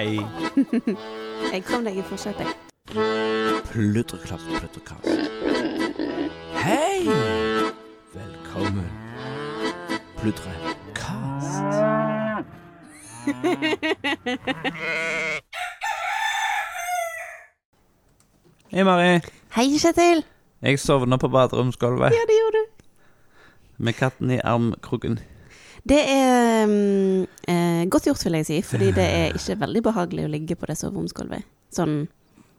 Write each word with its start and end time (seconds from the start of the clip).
Hei. 0.00 0.16
Jeg 1.52 1.60
kom 1.68 1.84
deg 1.84 1.98
i 2.00 2.02
forsetet, 2.08 2.48
jeg. 2.48 2.56
Pludreklapp, 3.68 4.40
pludrekast. 4.48 5.04
Hei! 6.56 7.04
Velkommen. 8.14 8.88
Pludrekast. 10.16 11.60
Hei, 18.72 18.82
Mari. 18.88 19.20
Hei, 19.58 19.68
Kjetil. 19.84 20.24
Jeg 20.64 20.80
sovna 20.80 21.20
på 21.20 21.28
baderomsgulvet 21.28 22.08
Ja, 22.16 22.24
det 22.30 22.36
gjorde 22.40 22.56
du. 22.56 22.64
med 23.84 23.92
katten 24.00 24.30
i 24.32 24.40
armkroken. 24.44 25.20
Det 25.88 26.00
er 26.08 26.64
um, 26.64 27.22
eh, 27.48 27.69
godt 27.88 28.04
gjort, 28.06 28.24
vil 28.24 28.32
jeg 28.34 28.46
si, 28.46 28.62
fordi 28.62 28.92
det 28.92 29.04
er 29.06 29.32
ikke 29.38 29.58
veldig 29.60 29.82
behagelig 29.82 30.24
å 30.26 30.30
ligge 30.30 30.56
på 30.56 30.66
det 30.66 30.76
soveromsgulvet. 30.78 31.44
Sånn 31.72 32.08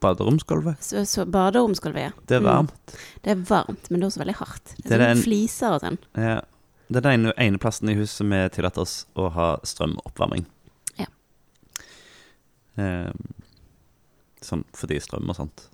Baderomsgulvet. 0.01 0.81
så, 0.81 1.03
så 1.05 1.25
baderomsgulvet, 1.29 2.01
ja. 2.01 2.11
Det 2.25 2.35
er 2.37 2.41
Mm. 2.41 2.47
varmt. 2.49 2.95
Det 3.21 3.31
er 3.31 3.35
varmt, 3.35 3.89
men 3.91 3.99
det 3.99 4.05
er 4.05 4.09
også 4.09 4.19
veldig 4.23 4.35
hardt. 4.39 4.65
Det 4.77 4.83
Det 4.83 4.91
er 4.91 5.01
er 5.01 5.13
sånn 5.13 5.17
en- 5.17 5.23
fliser 5.23 5.71
og 5.75 5.81
sånn. 5.81 5.97
Ja. 6.17 6.41
Det 6.89 6.97
er 6.97 7.01
den 7.17 7.31
ene, 7.37 7.57
plassen 7.59 7.89
i 7.89 7.93
huset 7.95 8.25
vi 8.27 8.49
tillater 8.49 8.81
oss 8.81 9.05
å 9.15 9.29
ha 9.31 9.57
strømoppvarming. 9.63 10.45
Ja. 10.97 11.05
Eh, 12.77 13.11
sånn 14.41 14.63
fordi 14.73 14.99
strøm 15.03 15.29
og 15.29 15.35
sånt. 15.37 15.67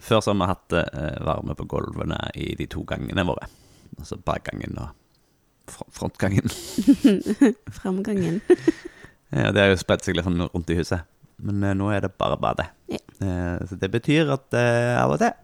Før 0.00 0.20
så 0.24 0.32
har 0.32 0.40
vi 0.40 0.48
hatt 0.50 0.72
eh, 0.72 1.18
varme 1.24 1.54
på 1.54 1.66
gulvene 1.68 2.18
i 2.34 2.54
de 2.58 2.66
to 2.66 2.82
gangene 2.88 3.24
våre. 3.28 3.46
Altså 3.98 4.16
bakgangen 4.24 4.76
og 4.80 4.88
frontgangen. 5.70 6.50
Framgangen. 7.80 8.40
Ja, 9.30 9.52
det 9.54 9.60
har 9.62 9.68
jo 9.70 9.76
spredt 9.78 10.02
seg 10.02 10.16
litt 10.18 10.26
sånn 10.26 10.42
rundt 10.42 10.70
i 10.74 10.74
huset. 10.74 11.04
Men 11.38 11.62
eh, 11.62 11.74
nå 11.78 11.86
er 11.94 12.00
det 12.02 12.08
bare 12.18 12.34
badet. 12.42 12.64
Ja. 12.90 12.98
Eh, 13.22 13.60
så 13.70 13.76
det 13.78 13.86
betyr 13.94 14.32
at 14.34 14.56
eh, 14.58 14.96
av 14.98 15.14
og 15.14 15.20
til 15.22 15.36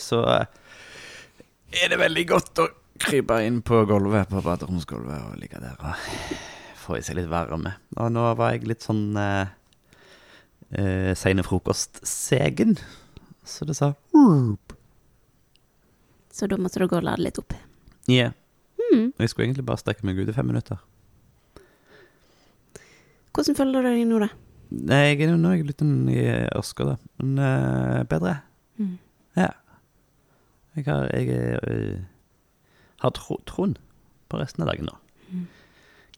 så 0.00 0.22
er 0.32 1.90
det 1.92 1.98
veldig 2.00 2.24
godt 2.30 2.62
å 2.62 2.66
krype 3.02 3.40
inn 3.44 3.60
på 3.66 3.82
gulvet 3.90 4.30
på 4.30 4.40
baderomsgulvet 4.44 5.28
og 5.28 5.36
ligge 5.42 5.60
der 5.62 5.76
og 5.76 5.92
få 6.78 6.98
i 6.98 7.04
seg 7.04 7.18
litt 7.18 7.30
varme. 7.30 7.74
Og 7.98 8.10
nå 8.14 8.24
var 8.38 8.54
jeg 8.54 8.68
litt 8.70 8.86
sånn 8.86 9.16
eh, 9.20 9.50
eh, 10.72 11.12
seine 11.18 11.44
frokostsegen, 11.46 12.76
så 13.44 13.68
det 13.68 13.76
sa. 13.78 13.92
Så 16.32 16.48
da 16.50 16.58
måtte 16.60 16.80
du 16.80 16.88
gå 16.88 17.00
og 17.00 17.06
lade 17.06 17.24
litt 17.24 17.40
opp. 17.40 17.56
Ja. 18.08 18.30
Mm. 18.32 18.44
Og 19.18 19.24
Jeg 19.24 19.32
skulle 19.32 19.48
egentlig 19.48 19.66
bare 19.66 19.82
strekke 19.82 20.06
meg 20.06 20.18
ut 20.20 20.28
i 20.30 20.34
fem 20.36 20.46
minutter. 20.46 20.78
Hvordan 23.34 23.56
føler 23.58 23.82
du 23.82 23.88
deg 23.88 24.04
nå, 24.06 24.20
da? 24.22 24.28
Jeg 24.94 25.18
er, 25.24 25.32
nå 25.34 25.50
er 25.50 25.58
jeg 25.58 25.66
litt 25.66 25.82
sånn 25.82 26.06
i 26.12 26.22
ørska, 26.54 26.86
da. 26.86 26.94
Men 27.18 27.42
uh, 27.42 28.04
bedre. 28.06 28.36
Mm. 28.78 28.94
Ja. 29.40 29.50
Jeg 30.78 30.86
har, 30.86 31.10
jeg, 31.18 31.58
uh, 31.66 32.86
har 33.02 33.14
tro, 33.18 33.40
troen 33.48 33.74
på 34.30 34.38
resten 34.38 34.62
av 34.62 34.70
dagen 34.70 34.86
nå. 34.86 34.94
Mm. 35.32 35.46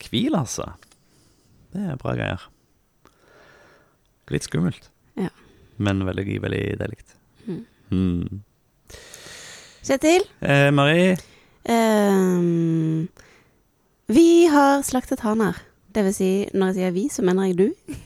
Hvil, 0.05 0.37
altså. 0.37 0.69
Det 1.73 1.87
er 1.89 2.01
bra 2.05 2.17
greier. 2.19 2.45
Litt 4.31 4.45
skummelt. 4.45 4.91
Ja. 5.17 5.33
Men 5.81 6.05
veldig, 6.05 6.37
veldig 6.45 6.65
deilig. 6.85 7.01
Mm. 7.49 7.65
Mm. 7.97 8.43
Kjetil? 9.87 10.27
Eh, 10.45 10.69
Marie, 10.75 11.17
ehm, 11.65 13.09
vi 14.11 14.47
har 14.51 14.85
slaktet 14.87 15.25
haner. 15.27 15.59
Det 15.91 16.05
vil 16.07 16.15
si, 16.15 16.31
når 16.55 16.71
jeg 16.71 16.77
sier 16.79 16.95
vi, 16.95 17.09
så 17.11 17.25
mener 17.27 17.51
jeg 17.51 17.59
du. 17.59 17.97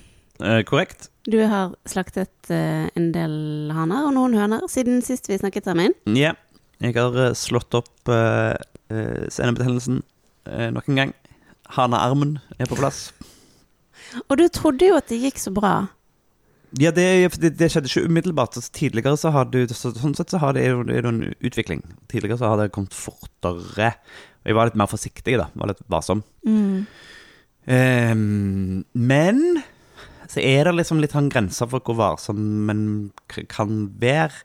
eh, 0.40 0.62
korrekt? 0.64 1.10
Du 1.28 1.38
har 1.48 1.74
slaktet 1.88 2.50
eh, 2.52 2.88
en 2.96 3.10
del 3.14 3.70
haner 3.72 4.08
og 4.08 4.14
noen 4.16 4.36
høner 4.36 4.66
siden 4.68 5.02
sist 5.04 5.28
vi 5.30 5.40
snakket 5.40 5.68
sammen. 5.70 5.96
Ja. 6.04 6.34
Jeg 6.82 6.96
har 6.98 7.16
eh, 7.20 7.36
slått 7.38 7.72
opp 7.78 8.10
uh, 8.10 8.52
senebetennelsen 9.32 10.02
uh, 10.50 10.68
nok 10.74 10.90
en 10.90 11.00
gang. 11.00 11.14
Hanearmen 11.72 12.38
er 12.58 12.68
på 12.68 12.76
plass. 12.76 13.06
Og 14.28 14.36
du 14.38 14.44
trodde 14.52 14.90
jo 14.90 14.98
at 14.98 15.08
det 15.08 15.22
gikk 15.22 15.40
så 15.40 15.52
bra. 15.54 15.86
Ja, 16.80 16.90
det, 16.90 17.06
det, 17.38 17.52
det 17.58 17.68
skjedde 17.70 17.90
ikke 17.90 18.08
umiddelbart. 18.08 18.56
Altså, 18.58 18.72
tidligere 18.74 19.18
så 19.20 19.30
har 19.34 19.46
det 19.52 19.68
så, 19.76 19.92
Sånn 19.94 20.16
sett 20.18 20.32
så 20.34 20.40
har 20.42 20.56
det, 20.56 20.64
det 20.88 20.96
er 20.96 21.06
jo 21.06 21.12
en 21.12 21.22
utvikling. 21.38 21.84
Tidligere 22.10 22.40
så 22.40 22.50
har 22.50 22.60
det 22.60 22.72
kommet 22.74 22.96
fortere. 22.96 23.92
Og 24.42 24.50
jeg 24.50 24.58
var 24.58 24.70
litt 24.70 24.80
mer 24.80 24.90
forsiktig, 24.90 25.38
da. 25.38 25.50
Var 25.54 25.70
litt 25.70 25.84
varsom. 25.92 26.24
Ehm, 27.70 28.82
men 28.92 29.40
så 30.28 30.42
er 30.42 30.66
det 30.66 30.74
liksom 30.74 31.00
litt 31.02 31.14
sånn 31.14 31.30
grenser 31.32 31.70
for 31.70 31.84
hvor 31.84 31.98
varsom 32.00 32.40
man 32.68 32.80
kan 33.52 33.84
være. 34.02 34.44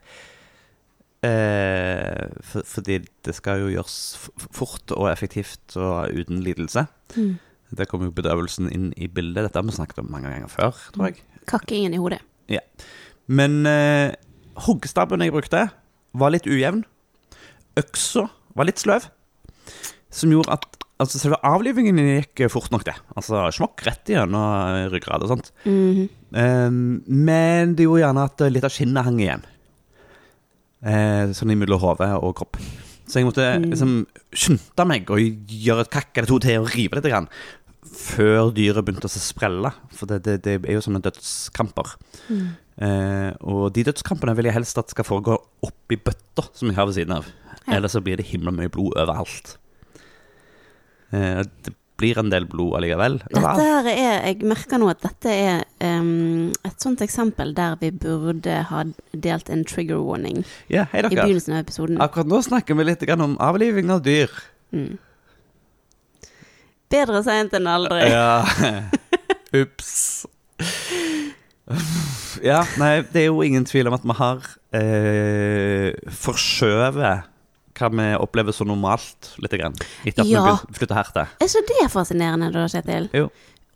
Eh, 1.26 2.30
for, 2.46 2.64
fordi 2.64 3.02
det 3.26 3.34
skal 3.36 3.64
jo 3.64 3.72
gjøres 3.74 3.96
fort 4.56 4.94
og 4.96 5.10
effektivt 5.10 5.76
og 5.76 6.14
uten 6.16 6.40
lidelse. 6.46 6.86
Mm. 7.16 7.34
Der 7.76 7.86
kommer 7.90 8.08
jo 8.08 8.16
bedøvelsen 8.16 8.70
inn 8.72 8.88
i 8.96 9.10
bildet. 9.10 9.44
Dette 9.44 9.60
har 9.60 9.66
vi 9.66 9.74
snakket 9.76 10.00
om 10.02 10.08
mange 10.10 10.30
ganger 10.30 10.50
før, 10.50 10.78
tror 10.94 11.10
jeg. 11.10 11.20
Kakkingen 11.46 11.94
i 11.94 12.00
hodet. 12.00 12.20
Men 13.30 13.62
eh, 13.68 14.16
hoggstabben 14.66 15.22
jeg 15.22 15.34
brukte, 15.34 15.68
var 16.18 16.34
litt 16.34 16.48
ujevn. 16.50 16.82
Øksa 17.78 18.26
var 18.58 18.66
litt 18.66 18.82
sløv. 18.82 19.06
Som 20.10 20.34
gjorde 20.34 20.56
at 20.56 20.66
altså, 21.00 21.20
selve 21.20 21.38
avlivingen 21.46 22.00
gikk 22.02 22.48
fort 22.52 22.72
nok, 22.74 22.84
det. 22.88 22.96
Altså 23.14 23.46
smokk 23.54 23.84
rett 23.86 24.10
igjennom 24.10 24.90
ryggrad 24.90 25.22
og 25.22 25.30
sånt. 25.30 25.52
Mm 25.64 25.94
-hmm. 25.94 26.08
um, 26.66 27.02
men 27.06 27.74
det 27.76 27.86
gjorde 27.86 28.02
gjerne 28.02 28.24
at 28.24 28.40
litt 28.52 28.64
av 28.64 28.74
skinnet 28.74 29.04
hang 29.04 29.20
igjen. 29.20 29.44
Uh, 30.80 31.32
sånn 31.32 31.50
imellom 31.52 31.80
hode 31.80 32.08
og 32.18 32.34
kropp. 32.36 32.56
Så 33.06 33.18
jeg 33.18 33.26
måtte 33.26 33.58
Mm. 33.58 33.70
liksom 33.70 34.06
skynde 34.32 34.86
meg 34.86 35.10
og 35.10 35.18
gjøre 35.18 35.80
et 35.80 35.90
kakk 35.90 36.16
eller 36.16 36.26
to 36.26 36.38
til 36.38 36.60
og 36.60 36.70
rive 36.74 36.94
litt. 36.94 37.28
Før 37.90 38.52
dyret 38.54 38.86
begynte 38.86 39.08
å 39.08 39.12
sprelle. 39.12 39.72
For 39.96 40.10
det, 40.10 40.22
det, 40.26 40.36
det 40.44 40.58
er 40.62 40.76
jo 40.76 40.84
sånne 40.84 41.02
dødskamper. 41.04 41.94
Mm. 42.30 42.44
Eh, 42.86 43.32
og 43.50 43.72
de 43.76 43.84
dødskampene 43.90 44.34
vil 44.38 44.48
jeg 44.48 44.56
helst 44.56 44.78
at 44.80 44.92
skal 44.92 45.06
foregå 45.08 45.36
oppi 45.66 45.98
bøtta 46.00 46.46
som 46.54 46.70
jeg 46.70 46.78
har 46.78 46.88
ved 46.88 46.96
siden 47.00 47.18
av. 47.18 47.28
Ja. 47.66 47.76
Ellers 47.76 47.96
så 47.96 48.04
blir 48.04 48.20
det 48.20 48.30
himla 48.30 48.54
mye 48.54 48.72
blod 48.72 48.96
overalt. 48.96 49.56
Eh, 51.10 51.42
det 51.66 51.74
blir 52.00 52.18
en 52.20 52.30
del 52.32 52.46
blod 52.48 52.78
allikevel. 52.78 53.18
Dette 53.28 53.66
her 53.66 53.88
er 53.90 54.22
Jeg 54.30 54.48
merker 54.48 54.80
nå 54.80 54.88
at 54.92 55.02
dette 55.04 55.34
er 55.34 55.64
um, 56.00 56.48
et 56.64 56.80
sånt 56.80 57.02
eksempel 57.04 57.52
der 57.56 57.76
vi 57.82 57.90
burde 57.92 58.62
ha 58.70 58.84
delt 59.12 59.50
en 59.52 59.66
trigger 59.68 60.00
warning 60.06 60.40
Ja, 60.72 60.86
hei 60.92 61.02
dere. 61.04 61.12
i 61.12 61.20
begynnelsen 61.20 61.58
av 61.58 61.66
episoden. 61.66 62.00
Akkurat 62.00 62.30
nå 62.30 62.40
snakker 62.46 62.78
vi 62.78 62.88
litt 62.88 63.04
om 63.18 63.36
avliving 63.42 63.92
av 63.92 64.00
dyr. 64.06 64.32
Mm. 64.72 64.96
Bedre 66.90 67.22
seint 67.26 67.52
enn 67.54 67.68
aldri. 67.70 68.02
Ja. 68.10 68.42
Ups. 69.62 70.26
Ja, 72.42 72.62
nei, 72.80 73.00
det 73.12 73.22
er 73.24 73.28
jo 73.28 73.42
ingen 73.46 73.66
tvil 73.68 73.86
om 73.90 73.94
at 73.94 74.04
vi 74.06 74.16
har 74.18 74.46
eh, 74.76 75.92
forskjøvet 76.24 77.28
hva 77.80 77.88
vi 77.94 78.06
opplever 78.20 78.52
som 78.52 78.68
normalt, 78.68 79.30
lite 79.40 79.56
grann. 79.60 79.76
Etter 80.04 80.24
at 80.24 80.28
Ja. 80.28 80.42
vi 80.66 80.76
flytta 80.80 80.98
her 80.98 81.12
til. 81.14 81.30
Er 81.40 81.48
ikke 81.48 81.62
det 81.70 81.86
fascinerende, 81.92 82.50
da, 82.52 82.66
Kjetil? 82.68 83.08
Jo. 83.16 83.30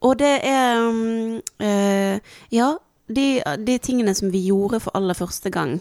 Og 0.04 0.18
det 0.20 0.34
er 0.44 0.82
um, 0.84 1.38
uh, 1.62 2.18
Ja, 2.52 2.74
de, 3.08 3.40
de 3.64 3.78
tingene 3.78 4.12
som 4.16 4.30
vi 4.32 4.42
gjorde 4.48 4.82
for 4.84 4.92
aller 4.98 5.16
første 5.16 5.50
gang 5.52 5.78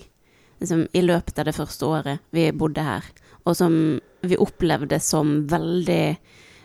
liksom, 0.62 0.86
i 0.96 1.02
løpet 1.04 1.40
av 1.40 1.50
det 1.50 1.56
første 1.58 1.88
året 1.90 2.24
vi 2.32 2.46
bodde 2.56 2.84
her, 2.84 3.04
og 3.44 3.58
som 3.60 3.76
vi 4.24 4.40
opplevde 4.40 5.00
som 5.04 5.42
veldig 5.52 6.16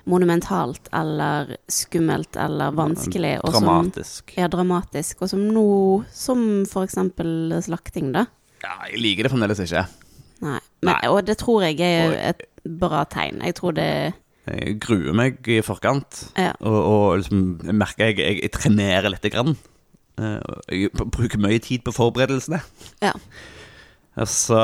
monumentalt 0.08 0.88
eller 0.96 1.54
skummelt 1.70 2.36
eller 2.40 2.72
vanskelig. 2.76 3.34
Og 3.44 3.52
som, 3.54 3.64
Dramatisk. 3.68 4.32
ja, 4.38 4.48
dramatisk. 4.52 5.22
Og 5.22 5.30
som 5.32 5.42
nå, 5.52 5.64
som 6.12 6.44
for 6.70 6.86
eksempel 6.88 7.52
slakting, 7.64 8.12
da. 8.16 8.26
Ja, 8.64 8.74
jeg 8.90 9.02
liker 9.04 9.28
det 9.28 9.32
fremdeles 9.34 9.60
ikke. 9.66 9.84
Nei. 10.42 10.58
Men, 10.82 10.92
Nei. 10.94 11.10
Og 11.10 11.20
det 11.26 11.36
tror 11.40 11.64
jeg 11.66 11.80
er 11.82 12.14
et 12.32 12.42
bra 12.78 13.04
tegn. 13.10 13.40
Jeg 13.44 13.54
tror 13.58 13.74
det 13.76 13.88
Jeg 14.48 14.78
gruer 14.80 15.12
meg 15.12 15.44
i 15.50 15.58
forkant, 15.60 16.22
Ja. 16.38 16.52
og, 16.64 16.78
og 16.88 17.18
liksom, 17.20 17.40
jeg 17.68 17.74
merker 17.76 18.06
jeg, 18.08 18.18
jeg, 18.18 18.38
jeg 18.46 18.52
trenerer 18.54 19.10
lite 19.12 19.30
grann. 19.34 19.56
Eh, 20.18 20.40
Jeg 20.72 20.90
bruker 20.96 21.38
mye 21.38 21.58
tid 21.62 21.84
på 21.84 21.92
forberedelsene. 21.92 22.62
Ja. 23.04 23.12
Og 24.18 24.26
så, 24.26 24.58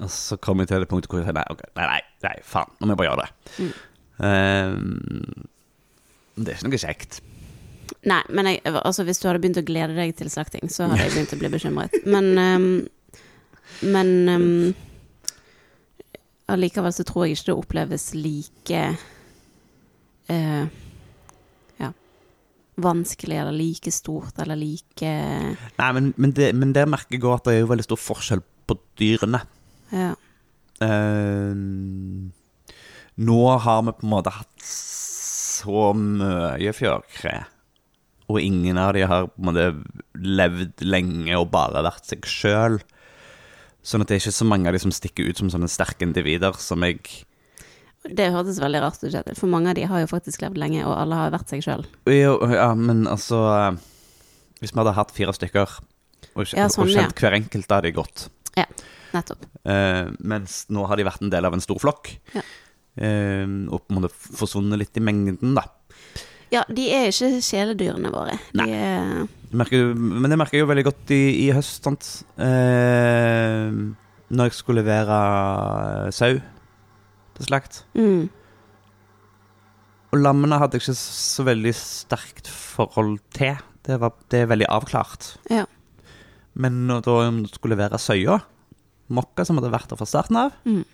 og 0.00 0.08
så 0.10 0.36
kommer 0.42 0.64
jeg 0.64 0.72
til 0.72 0.80
det 0.82 0.88
punktet 0.90 1.10
hvor 1.12 1.20
jeg 1.20 1.28
sier 1.28 1.36
nei, 1.36 1.44
okay, 1.52 1.68
nei, 1.78 1.84
nei, 1.86 2.00
nei 2.24 2.32
faen, 2.42 2.72
nå 2.80 2.88
må 2.88 2.94
jeg 2.96 3.00
bare 3.02 3.10
gjøre 3.12 3.26
det. 3.26 3.58
Mm. 3.60 3.72
Eh, 4.22 4.74
det 6.38 6.48
er 6.48 6.56
ikke 6.56 6.70
noe 6.70 6.80
kjekt. 6.80 7.20
Nei, 8.08 8.22
men 8.34 8.48
jeg, 8.48 8.62
altså, 8.72 9.04
hvis 9.06 9.20
du 9.20 9.28
hadde 9.28 9.42
begynt 9.42 9.60
å 9.60 9.66
glede 9.66 9.94
deg 9.98 10.14
til 10.18 10.30
slakting, 10.32 10.70
så 10.72 10.86
hadde 10.88 11.04
jeg 11.04 11.12
begynt 11.16 11.34
å 11.36 11.40
bli 11.42 11.50
bekymret. 11.52 11.98
Men 12.08 12.32
um, 12.38 12.68
Men 13.82 14.10
um, 14.28 14.74
allikevel 16.52 16.92
så 16.94 17.04
tror 17.08 17.26
jeg 17.26 17.36
ikke 17.36 17.48
det 17.50 17.56
oppleves 17.58 18.04
like 18.14 18.80
uh, 20.30 20.66
Ja. 21.80 21.88
vanskelig 22.76 23.38
eller 23.40 23.56
like 23.56 23.90
stort 23.94 24.38
eller 24.42 24.58
like 24.60 25.12
Nei, 25.78 25.90
men, 25.96 26.12
men, 26.16 26.34
det, 26.36 26.52
men 26.54 26.74
der 26.76 26.90
merker 26.90 27.16
jeg 27.16 27.24
òg 27.24 27.38
at 27.40 27.48
det 27.48 27.54
er 27.56 27.64
jo 27.64 27.70
veldig 27.72 27.86
stor 27.88 28.00
forskjell 28.02 28.42
på 28.68 28.76
dyrene. 29.00 29.40
Ja. 29.92 30.12
Eh, 30.82 31.54
nå 33.18 33.40
har 33.60 33.82
vi 33.86 33.92
på 33.98 34.06
en 34.06 34.12
måte 34.14 34.32
hatt 34.32 34.62
så 34.66 35.90
mye 35.96 36.72
fjørkre, 36.74 37.44
og 38.32 38.38
ingen 38.40 38.78
av 38.80 38.94
de 38.96 39.02
har 39.06 39.26
på 39.28 39.42
en 39.42 39.48
måte 39.50 39.66
levd 40.22 40.82
lenge 40.86 41.36
og 41.38 41.50
bare 41.52 41.82
vært 41.84 42.08
seg 42.08 42.24
sjøl. 42.28 42.78
Sånn 43.82 44.02
at 44.04 44.08
det 44.08 44.16
er 44.16 44.22
ikke 44.22 44.34
så 44.38 44.46
mange 44.46 44.70
av 44.70 44.76
de 44.76 44.80
som 44.82 44.94
stikker 44.94 45.26
ut 45.28 45.38
som 45.42 45.50
sånne 45.50 45.68
sterke 45.70 46.06
individer 46.06 46.54
som 46.62 46.84
jeg 46.86 47.00
Det 48.06 48.28
hørtes 48.34 48.58
veldig 48.62 48.80
rart 48.82 49.02
ut, 49.02 49.36
for 49.38 49.50
mange 49.50 49.70
av 49.70 49.74
de 49.78 49.84
har 49.90 50.00
jo 50.02 50.06
faktisk 50.10 50.42
levd 50.42 50.58
lenge, 50.58 50.84
og 50.86 50.94
alle 50.96 51.18
har 51.18 51.34
vært 51.34 51.50
seg 51.50 51.62
sjøl. 51.62 51.84
Ja, 52.10 52.72
men 52.74 53.04
altså 53.06 53.42
Hvis 54.62 54.72
vi 54.72 54.78
hadde 54.78 54.94
hatt 54.94 55.10
fire 55.14 55.34
stykker, 55.34 55.68
og, 56.34 56.46
Ja, 56.54 56.68
sånn, 56.70 56.86
og 56.86 56.94
kjent 56.94 57.18
hver 57.18 57.34
enkelt 57.36 57.66
da 57.68 57.78
hadde 57.80 57.90
de 57.90 57.96
gått. 57.98 58.28
Ja, 58.56 58.64
Nettopp. 59.12 59.42
eh, 59.66 60.08
Mens 60.20 60.66
nå 60.70 60.86
har 60.86 60.96
de 60.96 61.04
vært 61.04 61.22
en 61.22 61.30
del 61.30 61.44
av 61.44 61.52
en 61.54 61.60
stor 61.60 61.78
flokk. 61.82 62.14
Ja. 62.34 62.42
Eh, 62.96 63.46
og 63.72 63.80
på 63.86 63.94
en 63.94 64.00
måte 64.02 64.12
forsvunnet 64.12 64.78
litt 64.82 64.96
i 65.00 65.04
mengden, 65.04 65.54
da. 65.56 65.64
Ja, 66.52 66.64
de 66.68 66.84
er 66.92 67.06
ikke 67.08 67.30
kjæledyrene 67.40 68.10
våre. 68.12 68.34
De 68.52 68.58
Nei. 68.60 68.66
er 68.76 69.14
Jeg 69.52 69.56
merker, 69.56 69.94
men 69.96 70.28
det 70.32 70.36
merker 70.40 70.58
jeg 70.58 70.66
jo 70.66 70.68
veldig 70.68 70.84
godt 70.84 71.10
i, 71.16 71.20
i 71.46 71.50
høst, 71.56 71.82
sant. 71.86 72.10
Eh, 72.36 73.72
når 74.32 74.48
jeg 74.50 74.56
skulle 74.58 74.82
levere 74.82 76.12
sau 76.12 76.34
til 77.36 77.46
slakt. 77.48 77.82
mm, 77.96 78.28
Og 80.12 80.20
lammene 80.20 80.58
hadde 80.60 80.76
jeg 80.76 80.84
ikke 80.84 80.96
så 81.00 81.44
veldig 81.48 81.72
sterkt 81.76 82.48
forhold 82.52 83.18
til. 83.32 83.56
Det, 83.82 83.96
var, 84.00 84.12
det 84.30 84.42
er 84.44 84.50
veldig 84.52 84.68
avklart. 84.70 85.30
Ja. 85.50 85.64
Men 86.54 86.82
når 86.86 87.08
jeg 87.08 87.48
skulle 87.56 87.76
levere 87.78 87.98
søya, 88.00 88.36
mokka 89.12 89.44
som 89.48 89.56
hadde 89.58 89.72
vært 89.72 89.88
der 89.88 89.96
fra 90.00 90.06
starten 90.08 90.36
av, 90.36 90.52
Mm. 90.68 90.84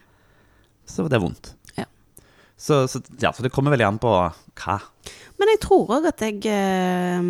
så 0.86 1.02
var 1.02 1.10
det 1.10 1.20
vondt. 1.22 1.54
Ja. 2.58 2.64
Så, 2.66 2.88
så, 2.90 3.00
ja, 3.22 3.32
så 3.32 3.44
det 3.44 3.52
kommer 3.54 3.70
veldig 3.70 3.86
an 3.86 4.00
på 4.02 4.10
hva. 4.10 4.76
Men 5.38 5.52
jeg 5.54 5.60
tror 5.62 5.92
òg 5.94 6.08
at 6.10 6.22
jeg 6.26 6.42
eh, 6.50 7.20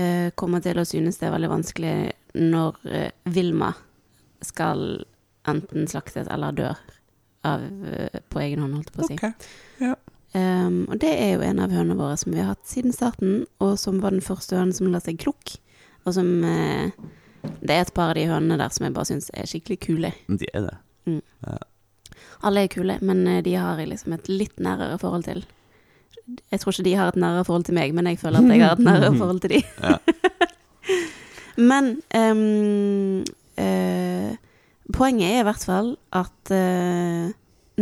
eh, 0.00 0.28
kommer 0.38 0.64
til 0.64 0.80
å 0.80 0.86
synes 0.88 1.20
det 1.20 1.28
er 1.28 1.34
veldig 1.36 1.52
vanskelig 1.52 1.96
når 2.40 2.78
eh, 2.88 3.10
Vilma 3.28 3.74
skal 4.42 5.04
enten 5.48 5.84
slaktes 5.90 6.30
eller 6.32 6.56
dør 6.56 6.80
av, 7.44 7.62
eh, 7.62 8.20
på 8.32 8.40
egen 8.40 8.62
hånd, 8.64 8.78
holdt 8.78 8.90
jeg 8.90 8.96
på 8.96 9.04
å 9.04 9.10
si. 9.10 9.46
Ja. 9.82 9.94
Um, 10.32 10.86
og 10.88 10.96
det 11.02 11.10
er 11.12 11.34
jo 11.34 11.42
en 11.44 11.58
av 11.60 11.72
hønene 11.74 11.98
våre 11.98 12.16
som 12.16 12.32
vi 12.32 12.40
har 12.40 12.54
hatt 12.54 12.64
siden 12.64 12.94
starten, 12.96 13.42
og 13.60 13.74
som 13.80 13.98
var 14.00 14.14
den 14.14 14.24
første 14.24 14.56
hønen 14.56 14.72
som 14.72 14.88
la 14.88 15.02
seg 15.04 15.18
klukk. 15.20 15.58
Og 16.06 16.16
som 16.16 16.30
eh, 16.48 16.94
Det 17.60 17.74
er 17.74 17.84
et 17.84 17.92
par 17.94 18.14
av 18.14 18.16
de 18.16 18.24
hønene 18.30 18.56
der 18.58 18.72
som 18.72 18.86
jeg 18.86 18.94
bare 18.96 19.10
syns 19.10 19.28
er 19.34 19.50
skikkelig 19.50 19.78
kule. 19.84 20.12
De 20.30 20.48
er 20.54 20.70
det. 20.70 20.76
Alle 22.42 22.64
er 22.64 22.70
kule, 22.72 22.98
men 23.04 23.26
eh, 23.30 23.42
de 23.44 23.54
har 23.58 23.78
jeg 23.78 23.92
liksom 23.92 24.16
et 24.16 24.30
litt 24.30 24.62
nærere 24.62 24.98
forhold 25.00 25.26
til. 25.28 25.44
Jeg 26.50 26.62
tror 26.62 26.74
ikke 26.74 26.86
de 26.86 26.94
har 26.98 27.12
et 27.12 27.20
nærere 27.20 27.44
forhold 27.46 27.66
til 27.68 27.76
meg, 27.76 27.94
men 27.94 28.08
jeg 28.10 28.18
føler 28.20 28.42
at 28.42 28.50
jeg 28.50 28.62
har 28.62 28.78
et 28.78 28.86
nærere 28.86 29.12
forhold 29.20 29.42
til 29.44 29.54
de. 29.56 29.60
Ja. 29.82 29.96
men 31.70 31.92
um, 32.18 33.22
uh, 33.62 34.32
poenget 34.94 35.28
er 35.28 35.42
i 35.42 35.46
hvert 35.46 35.66
fall 35.66 35.94
at 36.18 36.54
uh, 36.54 37.30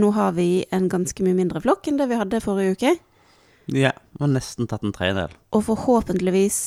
nå 0.00 0.10
har 0.16 0.36
vi 0.36 0.50
en 0.72 0.90
ganske 0.92 1.24
mye 1.24 1.38
mindre 1.38 1.62
flokk 1.64 1.88
enn 1.88 2.00
det 2.00 2.10
vi 2.10 2.20
hadde 2.20 2.42
forrige 2.44 2.76
uke. 2.76 2.94
Ja, 3.70 3.94
og 4.18 4.32
nesten 4.34 4.68
tatt 4.68 4.84
en 4.84 4.94
tredjedel. 4.96 5.34
Og 5.56 5.66
forhåpentligvis 5.68 6.60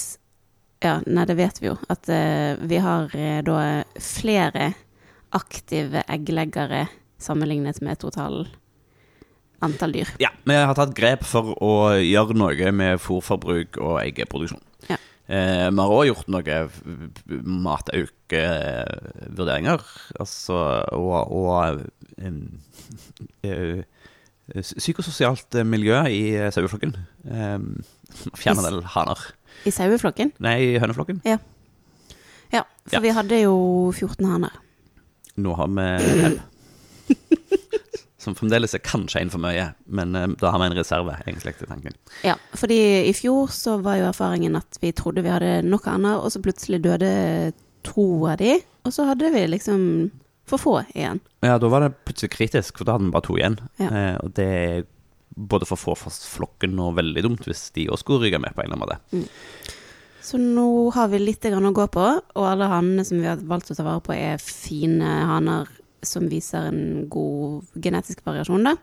Ja, 0.84 0.98
nei, 1.07 1.24
det 1.24 1.38
vet 1.40 1.62
vi 1.62 1.69
jo. 1.69 1.78
At 1.88 2.10
uh, 2.12 2.60
vi 2.68 2.81
har 2.84 3.13
uh, 3.13 3.40
da 3.45 3.60
flere 4.04 4.74
aktive 5.34 6.04
eggleggere 6.12 6.88
sammenlignet 7.24 7.80
med 7.86 8.00
total 8.02 8.48
antall 9.64 9.94
dyr. 9.96 10.10
Ja, 10.20 10.30
vi 10.44 10.54
har 10.60 10.75
tatt 10.75 10.92
grep 10.98 11.24
for 11.28 11.54
å 11.64 11.72
gjøre 12.04 12.34
noe 12.36 12.72
med 12.75 13.00
fôrforbruk 13.02 13.78
og 13.80 14.02
eggeproduksjon. 14.04 14.60
Ja. 14.90 14.98
Eh, 15.31 15.70
vi 15.72 15.80
har 15.80 15.88
òg 15.96 16.08
gjort 16.10 16.28
noen 16.34 16.68
mataukevurderinger, 17.64 19.80
altså 20.20 20.58
og, 20.92 21.31
og 21.31 21.80
um, 22.20 22.60
psykososialt 24.60 25.56
miljø 25.66 26.02
i 26.12 26.36
saueflokken. 26.52 26.98
Um, 27.24 27.78
Fjerne 28.40 28.60
en 28.66 28.68
del 28.68 28.81
haner. 28.96 29.19
I 29.64 29.72
saueflokken? 29.72 30.31
Nei, 30.44 30.58
i 30.74 30.80
høneflokken. 30.81 31.22
Ja, 31.28 31.38
for 32.84 32.98
Ja. 32.98 33.00
vi 33.00 33.14
hadde 33.16 33.38
jo 33.46 33.54
14 33.96 34.26
haner. 34.28 34.52
Nå 35.40 35.54
har 35.58 35.68
vi 35.72 35.86
fem. 36.19 36.36
Som 38.24 38.38
fremdeles 38.40 38.72
er 38.72 38.80
kanskje 38.86 39.20
en 39.20 39.32
for 39.34 39.44
mye, 39.44 39.66
men 39.92 40.16
uh, 40.16 40.30
da 40.40 40.54
har 40.54 40.62
vi 40.62 40.70
en 40.70 40.78
reserve, 40.78 41.18
egentlig, 41.26 41.58
til 41.60 41.68
tanken. 41.68 41.98
Ja, 42.24 42.38
fordi 42.56 42.80
i 43.10 43.12
fjor 43.18 43.52
så 43.52 43.76
var 43.84 44.00
jo 44.00 44.08
erfaringen 44.08 44.56
at 44.56 44.80
vi 44.80 44.94
trodde 44.96 45.26
vi 45.26 45.34
hadde 45.34 45.58
noe 45.68 45.84
annet, 45.92 46.22
og 46.22 46.32
så 46.32 46.40
plutselig 46.44 46.80
døde 46.86 47.12
to 47.84 48.08
av 48.32 48.40
de, 48.40 48.62
og 48.88 48.96
så 48.96 49.10
hadde 49.10 49.32
vi 49.34 49.44
liksom 49.52 49.84
for 50.48 50.60
få 50.60 50.74
igjen. 50.94 51.20
Ja, 51.44 51.58
da 51.60 51.70
var 51.72 51.84
det 51.84 51.94
plutselig 52.08 52.34
kritisk, 52.36 52.80
for 52.80 52.88
da 52.88 52.96
hadde 52.96 53.08
vi 53.08 53.16
bare 53.16 53.28
to 53.28 53.38
igjen. 53.40 53.60
Ja. 53.80 53.90
Eh, 53.90 54.16
og 54.24 54.34
det 54.40 54.48
er 54.48 54.84
både 55.34 55.68
for 55.68 55.80
få 55.80 55.96
fast 55.98 56.28
flokken 56.30 56.76
og 56.82 56.98
veldig 57.00 57.24
dumt 57.26 57.48
hvis 57.48 57.72
de 57.74 57.88
også 57.90 58.06
skulle 58.06 58.28
ryke 58.28 58.42
med 58.44 58.54
på 58.54 58.62
en 58.62 58.70
eller 58.70 58.78
annen 58.78 59.00
måte. 59.24 59.32
Så 60.24 60.40
nå 60.40 60.68
har 60.96 61.10
vi 61.12 61.20
litt 61.20 61.44
grann 61.44 61.68
å 61.68 61.74
gå 61.76 61.88
på, 61.92 62.04
og 62.22 62.46
alle 62.48 62.70
hanene 62.72 63.04
som 63.08 63.20
vi 63.20 63.28
har 63.28 63.42
valgt 63.44 63.74
å 63.74 63.76
ta 63.76 63.86
vare 63.88 64.04
på 64.06 64.14
er 64.16 64.38
fine 64.40 65.16
haner 65.28 65.72
som 66.08 66.28
viser 66.32 66.70
en 66.70 67.08
god 67.12 67.68
genetisk 67.76 68.24
variasjon, 68.26 68.68
da. 68.70 68.76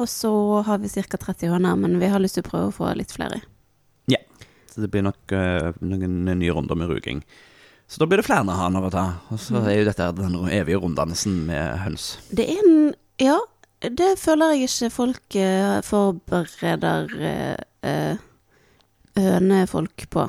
Og 0.00 0.08
så 0.08 0.32
har 0.66 0.80
vi 0.80 0.88
ca. 0.88 1.18
30 1.20 1.52
høner, 1.52 1.76
men 1.76 1.98
vi 2.00 2.08
har 2.08 2.22
lyst 2.22 2.38
til 2.38 2.44
å 2.46 2.48
prøve 2.48 2.70
å 2.70 2.74
få 2.74 2.92
litt 2.96 3.12
flere. 3.12 3.42
Ja, 4.08 4.20
Så 4.72 4.80
det 4.80 4.88
blir 4.92 5.04
nok 5.04 5.34
uh, 5.34 5.76
noen 5.84 6.24
nye 6.24 6.54
runder 6.56 6.78
med 6.78 6.88
ruging. 6.88 7.20
Så 7.90 8.00
da 8.00 8.06
blir 8.06 8.22
det 8.22 8.28
flere 8.28 8.54
haner 8.56 8.86
å 8.86 8.92
ta. 8.94 9.04
Og 9.34 9.40
så 9.42 9.60
er 9.64 9.80
jo 9.80 9.88
dette 9.88 10.12
den 10.16 10.36
evige 10.48 10.80
runddannelsen 10.80 11.40
med 11.48 11.80
høns. 11.84 12.14
Det 12.30 12.46
er 12.48 12.62
en 12.64 12.94
Ja, 13.20 13.36
det 13.80 14.14
føler 14.20 14.54
jeg 14.54 14.70
ikke 14.70 14.92
folk 14.94 15.36
uh, 15.36 15.80
forbereder 15.84 17.10
eh, 17.84 18.16
hønefolk 19.18 20.06
på. 20.12 20.28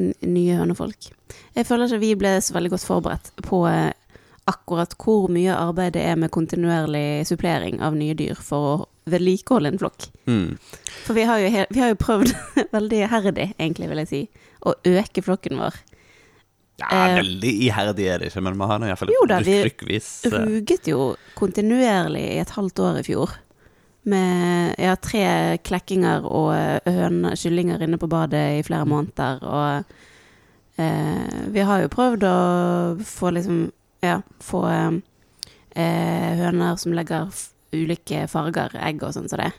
N 0.00 0.14
nye 0.24 0.56
hønefolk. 0.56 1.10
Jeg 1.54 1.66
føler 1.68 1.86
ikke 1.86 2.02
vi 2.02 2.14
ble 2.16 2.32
så 2.40 2.56
veldig 2.56 2.72
godt 2.72 2.86
forberedt 2.88 3.30
på 3.44 3.60
akkurat 4.50 4.94
hvor 4.98 5.28
mye 5.30 5.54
arbeid 5.54 5.92
det 5.94 6.02
er 6.02 6.16
med 6.18 6.30
kontinuerlig 6.34 7.26
supplering 7.28 7.80
av 7.84 7.94
nye 7.94 8.14
dyr 8.18 8.34
for 8.42 8.66
å 8.72 8.88
vedlikeholde 9.12 9.70
en 9.72 9.78
flokk. 9.78 10.08
Mm. 10.26 10.56
For 11.06 11.14
vi 11.18 11.22
har 11.26 11.38
jo, 11.42 11.50
vi 11.70 11.80
har 11.82 11.92
jo 11.92 11.98
prøvd 12.02 12.32
veldig 12.76 13.00
iherdig, 13.06 13.48
egentlig, 13.58 13.88
vil 13.90 14.02
jeg 14.02 14.10
si, 14.10 14.22
å 14.66 14.74
øke 14.86 15.22
flokken 15.26 15.58
vår. 15.62 15.78
Ja, 16.82 16.88
Eh, 16.90 17.14
veldig 17.20 17.50
iherdig 17.68 18.06
er 18.10 18.18
det 18.22 18.30
ikke, 18.32 18.42
men 18.42 18.56
vi 18.58 18.66
har 18.66 18.78
nå 18.82 18.86
iallfall 18.88 19.10
Jo 19.12 19.26
da, 19.30 19.38
vi- 19.44 19.60
eh, 20.26 20.32
ruget 20.32 20.88
jo 20.90 21.12
kontinuerlig 21.38 22.22
i 22.32 22.38
et 22.42 22.54
halvt 22.56 22.80
år 22.82 22.98
i 23.02 23.04
fjor. 23.06 23.34
Med 24.10 24.74
ja, 24.82 24.96
tre 24.98 25.58
klekkinger 25.62 26.24
og 26.26 26.48
høne, 26.90 27.36
kyllinger 27.38 27.84
inne 27.86 28.00
på 28.02 28.08
badet 28.10 28.40
i 28.58 28.64
flere 28.66 28.88
måneder. 28.90 29.38
Og 29.46 29.84
eh, 30.82 31.46
vi 31.54 31.62
har 31.68 31.84
jo 31.84 31.92
prøvd 31.92 32.26
å 32.26 32.34
få 33.06 33.30
liksom 33.36 33.60
Ja, 34.02 34.20
få 34.42 34.64
eh, 34.68 34.96
eh, 35.78 36.32
høner 36.42 36.78
som 36.80 36.94
legger 36.96 37.30
ulike 37.72 38.26
farger, 38.28 38.74
egg 38.82 39.02
og 39.06 39.14
sånn 39.14 39.28
som 39.30 39.40
det. 39.40 39.52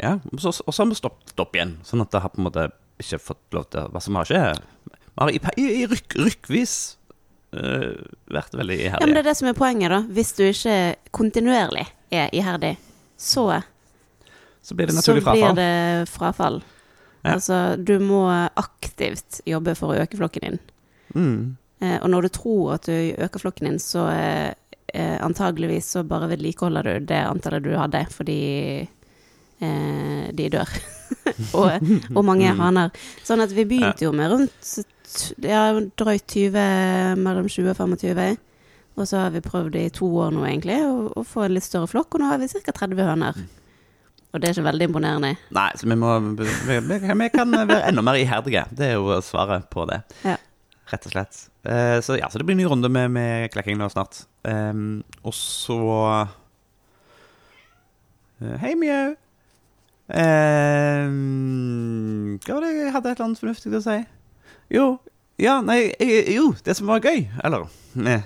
Ja, 0.00 0.16
og 0.32 0.40
så, 0.40 0.54
og 0.64 0.72
så 0.72 0.82
har 0.82 0.90
vi 0.90 0.98
stoppet 0.98 1.42
opp 1.42 1.56
igjen, 1.56 1.76
sånn 1.86 2.04
at 2.04 2.12
det 2.14 2.22
har 2.24 2.32
på 2.32 2.40
en 2.40 2.48
måte 2.48 2.68
ikke 3.02 3.18
fått 3.20 3.56
lov 3.56 3.66
til 3.72 3.90
Hva 3.92 4.00
som 4.02 4.16
har 4.18 4.28
skjedd? 4.28 4.62
Vi 5.12 5.18
har 5.20 5.32
i, 5.32 5.40
i, 5.60 5.66
i 5.82 5.88
rykk, 5.90 6.16
rykkvis 6.22 6.76
eh, 7.58 7.90
vært 8.32 8.54
veldig 8.56 8.78
Ja, 8.86 9.02
men 9.02 9.16
det 9.16 9.24
er 9.24 9.30
det 9.32 9.36
som 9.40 9.50
er 9.50 9.58
poenget, 9.58 9.92
da. 9.92 10.00
Hvis 10.08 10.32
du 10.38 10.44
ikke 10.46 10.78
kontinuerlig 11.14 11.84
er 12.14 12.32
iherdig, 12.32 12.76
så 13.20 13.48
så 14.62 14.76
blir 14.78 14.86
det 14.86 14.94
så 14.94 15.00
naturlig 15.00 15.24
blir 15.26 15.42
frafall. 15.42 15.56
det 15.58 16.10
frafall. 16.10 16.60
Ja. 17.22 17.34
Altså, 17.34 17.56
du 17.76 17.96
må 18.02 18.22
aktivt 18.30 19.40
jobbe 19.46 19.74
for 19.78 19.90
å 19.90 20.04
øke 20.04 20.18
flokken 20.20 20.46
din. 20.46 20.60
Mm. 21.14 21.42
Eh, 21.82 21.98
og 21.98 22.08
når 22.12 22.28
du 22.28 22.32
tror 22.38 22.74
at 22.76 22.86
du 22.86 22.94
øker 23.26 23.42
flokken 23.42 23.66
din, 23.68 23.78
så 23.82 24.06
eh, 24.12 24.52
eh, 24.94 25.16
antageligvis 25.24 25.88
så 25.96 26.04
bare 26.06 26.28
vedlikeholder 26.30 26.86
du 26.86 27.06
det 27.10 27.18
antallet 27.26 27.64
du 27.66 27.72
hadde, 27.74 28.04
fordi 28.14 28.38
eh, 29.60 30.30
de 30.32 30.48
dør. 30.52 30.70
og, 31.58 31.70
og 32.16 32.24
mange 32.24 32.52
Mm. 32.52 32.60
haner. 32.62 32.90
Sånn 33.26 33.42
at 33.44 33.52
vi 33.54 33.64
begynte 33.68 34.06
jo 34.06 34.12
med 34.16 34.30
rundt 34.32 34.72
ja, 35.44 35.66
drøyt 35.98 36.26
20, 36.32 37.18
mellom 37.20 37.48
20 37.50 37.70
og 37.74 37.76
25. 37.82 38.38
Og 39.00 39.06
så 39.08 39.22
har 39.22 39.30
vi 39.32 39.40
prøvd 39.40 39.76
i 39.80 39.86
to 39.92 40.06
år 40.20 40.32
nå, 40.36 40.42
egentlig, 40.44 40.78
å 41.16 41.22
få 41.24 41.46
en 41.46 41.54
litt 41.56 41.64
større 41.64 41.88
flokk, 41.88 42.12
og 42.14 42.20
nå 42.20 42.28
har 42.28 42.40
vi 42.42 42.48
ca. 42.52 42.72
30 42.76 43.06
høner. 43.08 43.38
Og 44.32 44.40
det 44.40 44.48
er 44.48 44.54
ikke 44.56 44.66
veldig 44.66 44.86
imponerende. 44.88 45.30
Nei, 45.52 45.68
så 45.76 45.88
vi 45.88 45.96
må 46.00 46.10
vi, 46.40 46.46
vi, 46.68 46.98
vi 47.20 47.28
kan 47.32 47.52
være 47.52 47.82
enda 47.88 48.04
mer 48.04 48.16
iherdige. 48.20 48.66
Det 48.72 48.90
er 48.90 48.94
jo 49.00 49.16
svaret 49.24 49.66
på 49.72 49.84
det. 49.88 50.02
Ja. 50.24 50.36
Rett 50.92 51.08
og 51.08 51.12
slett. 51.14 51.40
Eh, 51.62 51.98
så 52.02 52.16
ja, 52.18 52.30
så 52.30 52.38
det 52.38 52.44
blir 52.48 52.56
en 52.56 52.62
ny 52.64 52.66
runde 52.70 52.88
med, 52.90 53.10
med 53.14 53.50
klekking 53.54 53.78
nå 53.78 53.88
snart. 53.92 54.24
Um, 54.42 55.02
og 55.22 55.34
så 55.36 55.78
eh, 58.42 58.56
Hei, 58.64 58.74
Mjau. 58.78 59.14
Um, 60.12 61.12
hva 62.42 62.56
var 62.56 62.64
det 62.66 62.72
jeg 62.74 62.92
hadde 62.92 63.12
et 63.12 63.16
eller 63.16 63.28
annet 63.28 63.40
fornuftig 63.40 63.70
å 63.78 63.84
si? 63.84 63.98
Jo, 64.74 64.86
ja, 65.40 65.60
nei, 65.64 65.92
jo, 66.34 66.50
det 66.66 66.74
som 66.76 66.90
var 66.90 67.04
gøy, 67.04 67.24
eller 67.44 67.68
ne. 67.98 68.18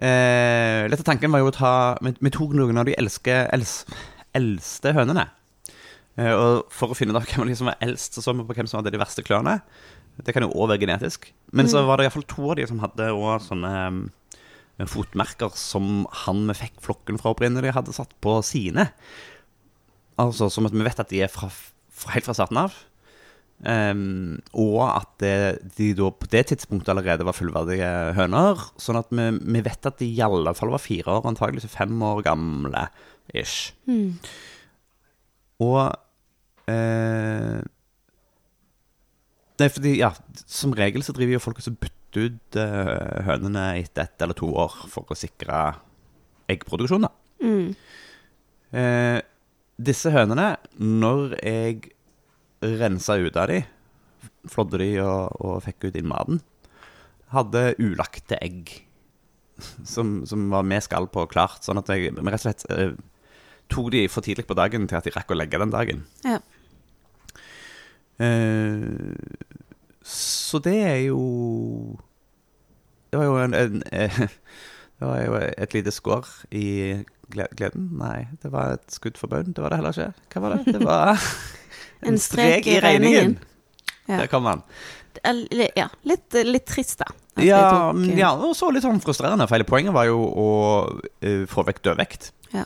eh, 0.00 0.86
Litt 0.88 1.02
av 1.02 1.08
tanken 1.10 1.32
var 1.34 1.42
jo 1.42 1.50
å 1.50 1.54
ta 1.54 1.72
Vi, 2.00 2.32
tok 2.32 2.54
noen 2.56 2.78
av 2.80 2.86
de 2.88 2.94
elske, 2.96 3.34
els, 3.52 3.80
eldste 4.36 4.94
hønene. 4.96 5.26
Eh, 6.16 6.32
og 6.32 6.70
for 6.72 6.94
å 6.94 6.96
finne 6.96 7.12
ut 7.12 7.34
hvem 7.34 7.52
som 7.58 7.68
var 7.70 7.82
eldst, 7.84 8.16
så 8.16 8.24
så 8.24 8.32
vi 8.36 8.46
på 8.46 8.56
hvem 8.56 8.68
som 8.70 8.80
hadde 8.80 8.94
de 8.94 9.02
verste 9.02 9.24
klørne. 9.26 9.58
Det 10.24 10.32
kan 10.32 10.46
jo 10.46 10.52
òg 10.54 10.70
være 10.72 10.84
genetisk. 10.86 11.28
Men 11.56 11.68
så 11.68 11.82
var 11.86 11.98
det 11.98 12.06
iallfall 12.06 12.26
to 12.30 12.50
av 12.50 12.56
de 12.58 12.66
som 12.68 12.80
hadde 12.80 13.10
også 13.12 13.52
sånne 13.52 13.72
um, 13.92 14.02
fotmerker 14.88 15.52
som 15.56 16.04
han 16.24 16.44
vi 16.50 16.56
fikk 16.56 16.80
flokken 16.84 17.20
fra 17.20 17.34
opprinnelig, 17.34 17.74
hadde 17.76 17.94
satt 17.96 18.14
på 18.24 18.38
sine. 18.46 18.88
Altså 20.20 20.48
som 20.52 20.68
at 20.68 20.76
vi 20.76 20.84
vet 20.86 21.02
at 21.02 21.12
de 21.12 21.22
er 21.24 21.32
fra, 21.32 21.50
fra, 21.50 22.14
helt 22.14 22.28
fra 22.28 22.36
starten 22.36 22.62
av. 22.64 22.76
Um, 23.56 24.36
og 24.52 24.82
at 24.84 25.12
det, 25.22 25.36
de 25.78 25.92
da 25.96 26.10
på 26.12 26.28
det 26.32 26.42
tidspunktet 26.50 26.92
allerede 26.92 27.24
var 27.28 27.36
fullverdige 27.36 27.92
høner. 28.16 28.66
Sånn 28.80 29.00
at 29.00 29.12
vi, 29.12 29.30
vi 29.36 29.64
vet 29.64 29.88
at 29.88 30.00
de 30.00 30.08
i 30.08 30.24
alle 30.24 30.52
fall 30.56 30.72
var 30.74 30.84
fire 30.84 31.18
år, 31.18 31.28
antageligvis 31.28 31.72
fem 31.72 31.96
år 32.04 32.24
gamle 32.26 32.88
ish. 33.36 33.72
Og 35.64 35.80
eh, 36.68 37.60
Nei, 39.56 39.68
fordi, 39.72 39.94
ja, 40.02 40.10
som 40.44 40.74
regel 40.76 41.04
så 41.04 41.14
driver 41.16 41.38
jo 41.38 41.42
folk 41.42 41.60
og 41.62 41.78
bytter 41.80 42.26
ut 42.26 42.58
uh, 42.60 43.22
hønene 43.26 43.64
etter 43.80 44.04
ett 44.04 44.24
eller 44.24 44.36
to 44.36 44.48
år 44.52 44.74
for 44.92 45.08
å 45.08 45.16
sikre 45.16 45.60
eggproduksjon, 46.52 47.06
da. 47.06 47.12
Mm. 47.42 47.72
Eh, 48.76 49.18
disse 49.76 50.12
hønene, 50.14 50.54
når 50.78 51.36
jeg 51.40 51.90
rensa 52.80 53.18
ut 53.20 53.36
av 53.36 53.50
de, 53.50 53.60
flådde 54.50 54.80
de 54.80 54.90
og, 55.02 55.36
og 55.42 55.58
fikk 55.66 55.88
ut 55.88 55.98
innmaten, 55.98 56.40
hadde 57.34 57.72
ulagte 57.82 58.38
egg 58.38 58.70
som, 59.84 60.20
som 60.28 60.46
var 60.52 60.66
med 60.68 60.84
skall 60.84 61.08
på 61.10 61.26
klart. 61.32 61.64
Sånn 61.66 61.80
at 61.80 61.90
jeg 61.92 62.14
rett 62.14 62.38
og 62.38 62.44
slett 62.44 62.66
uh, 62.70 62.92
tok 63.72 63.90
de 63.94 64.04
for 64.12 64.24
tidlig 64.24 64.46
på 64.48 64.56
dagen 64.58 64.86
til 64.88 64.98
at 64.98 65.08
de 65.08 65.14
rakk 65.16 65.32
å 65.32 65.38
legge 65.38 65.60
den 65.62 65.74
dagen. 65.74 66.04
Ja. 66.26 66.38
Eh, 68.22 69.16
så 70.06 70.58
det 70.64 70.76
er 70.80 71.00
jo 71.10 71.98
Det 73.10 73.18
var 73.18 73.26
jo 73.26 73.34
en, 73.42 73.54
en 73.54 73.82
eh, 73.92 74.20
Det 74.98 75.04
var 75.04 75.20
jo 75.20 75.34
et 75.36 75.74
lite 75.74 75.92
skår 75.92 76.28
i 76.56 76.68
gleden. 77.28 77.90
Nei, 78.00 78.28
det 78.40 78.48
var 78.52 78.78
et 78.78 78.94
skudd 78.94 79.18
for 79.20 79.28
baugen. 79.28 79.52
Det 79.52 79.60
var 79.60 79.74
det 79.74 79.80
heller 79.82 79.92
ikke. 79.92 80.28
Hva 80.32 80.40
var 80.40 80.54
det? 80.56 80.72
Det 80.72 80.80
var 80.86 81.26
En 82.08 82.18
strek 82.18 82.66
i 82.70 82.78
regningen. 82.80 83.36
Ja. 84.06 84.22
Der 84.22 84.30
kom 84.30 84.46
han. 84.48 84.62
Ja, 85.76 85.88
litt, 86.06 86.36
litt 86.46 86.66
trist, 86.68 87.00
da. 87.02 87.10
Ja, 87.42 87.60
tok, 87.90 88.00
eh, 88.06 88.18
ja, 88.20 88.30
og 88.32 88.54
så 88.56 88.70
litt 88.72 88.84
sånn 88.84 89.00
frustrerende, 89.04 89.44
for 89.48 89.58
hele 89.58 89.68
poenget 89.68 89.94
var 89.96 90.08
jo 90.08 90.20
å 90.24 90.48
eh, 91.20 91.44
få 91.50 91.64
vekk 91.66 91.82
dødvekt. 91.84 92.30
Ja. 92.54 92.64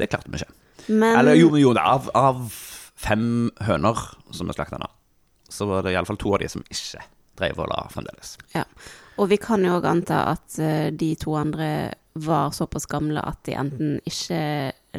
Det 0.00 0.08
klarte 0.12 0.32
vi 0.32 0.40
ikke. 0.40 0.52
Men, 0.88 1.12
Eller 1.18 1.36
jo, 1.36 1.52
jo 1.60 1.74
av, 1.76 2.08
av 2.16 2.46
fem 3.00 3.50
høner 3.66 4.00
som 4.36 4.50
er 4.52 4.56
slakta 4.58 4.78
nå, 4.80 4.88
så 5.50 5.66
var 5.70 5.82
det 5.86 5.94
iallfall 5.96 6.18
to 6.20 6.34
av 6.36 6.42
de 6.44 6.48
som 6.52 6.64
ikke 6.70 7.00
drev 7.40 7.58
og 7.64 7.70
la 7.72 7.80
fremdeles. 7.92 8.34
Ja. 8.54 8.66
Og 9.20 9.30
vi 9.32 9.38
kan 9.40 9.64
jo 9.64 9.78
òg 9.78 9.86
anta 9.88 10.22
at 10.34 10.58
eh, 10.62 10.90
de 10.92 11.14
to 11.20 11.34
andre 11.40 11.70
var 12.20 12.50
såpass 12.56 12.86
gamle 12.90 13.22
at 13.24 13.38
de 13.46 13.54
enten 13.56 13.96
ikke 14.08 14.40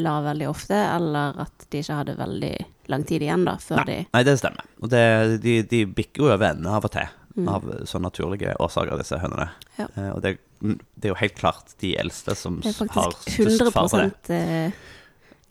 la 0.01 0.13
veldig 0.25 0.47
ofte, 0.49 0.77
eller 0.77 1.39
at 1.43 1.65
de 1.69 1.81
ikke 1.83 1.97
hadde 1.99 2.15
veldig 2.19 2.53
lang 2.91 3.03
tid 3.07 3.21
igjen 3.25 3.43
da, 3.45 3.57
før 3.61 3.81
Nei, 3.85 3.97
nei, 4.13 4.21
det 4.27 4.37
stemmer. 4.39 4.63
Og 4.81 4.89
det, 4.93 5.01
de, 5.43 5.57
de 5.67 5.81
bikker 5.91 6.23
jo 6.23 6.29
over 6.31 6.47
ende 6.53 6.69
av 6.77 6.87
og 6.89 6.93
til, 6.97 7.09
Mm. 7.31 7.45
av 7.47 7.63
sånne 7.87 8.09
naturlige 8.09 8.51
årsaker, 8.59 8.97
disse 8.99 9.15
hønene. 9.21 9.45
Ja. 9.77 9.85
Eh, 9.95 10.09
og 10.11 10.17
det, 10.25 10.33
det 10.59 11.07
er 11.07 11.13
jo 11.13 11.19
helt 11.21 11.37
klart 11.39 11.71
de 11.79 11.93
eldste 12.01 12.35
som 12.35 12.57
de 12.59 12.67
Det 12.67 12.81
er 12.83 12.91
har 12.91 13.13
størst 13.15 13.39
100 13.39 13.71
fare 13.71 13.87
for 13.93 13.97
det. 14.27 14.35
eh, 14.35 14.71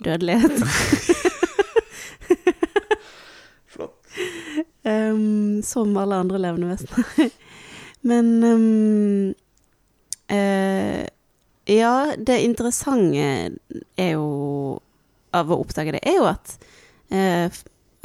dødelighet. 0.04 0.61
um, 4.85 5.50
som 5.67 5.97
alle 6.00 6.21
andre 6.25 6.40
levende 6.43 6.71
vesener. 6.73 7.31
Men 8.00 8.45
um, 8.45 9.35
uh, 10.33 11.07
Ja, 11.71 11.95
det 12.17 12.40
interessante 12.43 13.26
er 14.00 14.14
jo 14.14 14.81
av 15.37 15.52
å 15.52 15.61
oppdage 15.62 15.95
det, 15.95 16.00
er 16.09 16.17
jo 16.19 16.26
at 16.26 16.55
uh, 17.14 17.61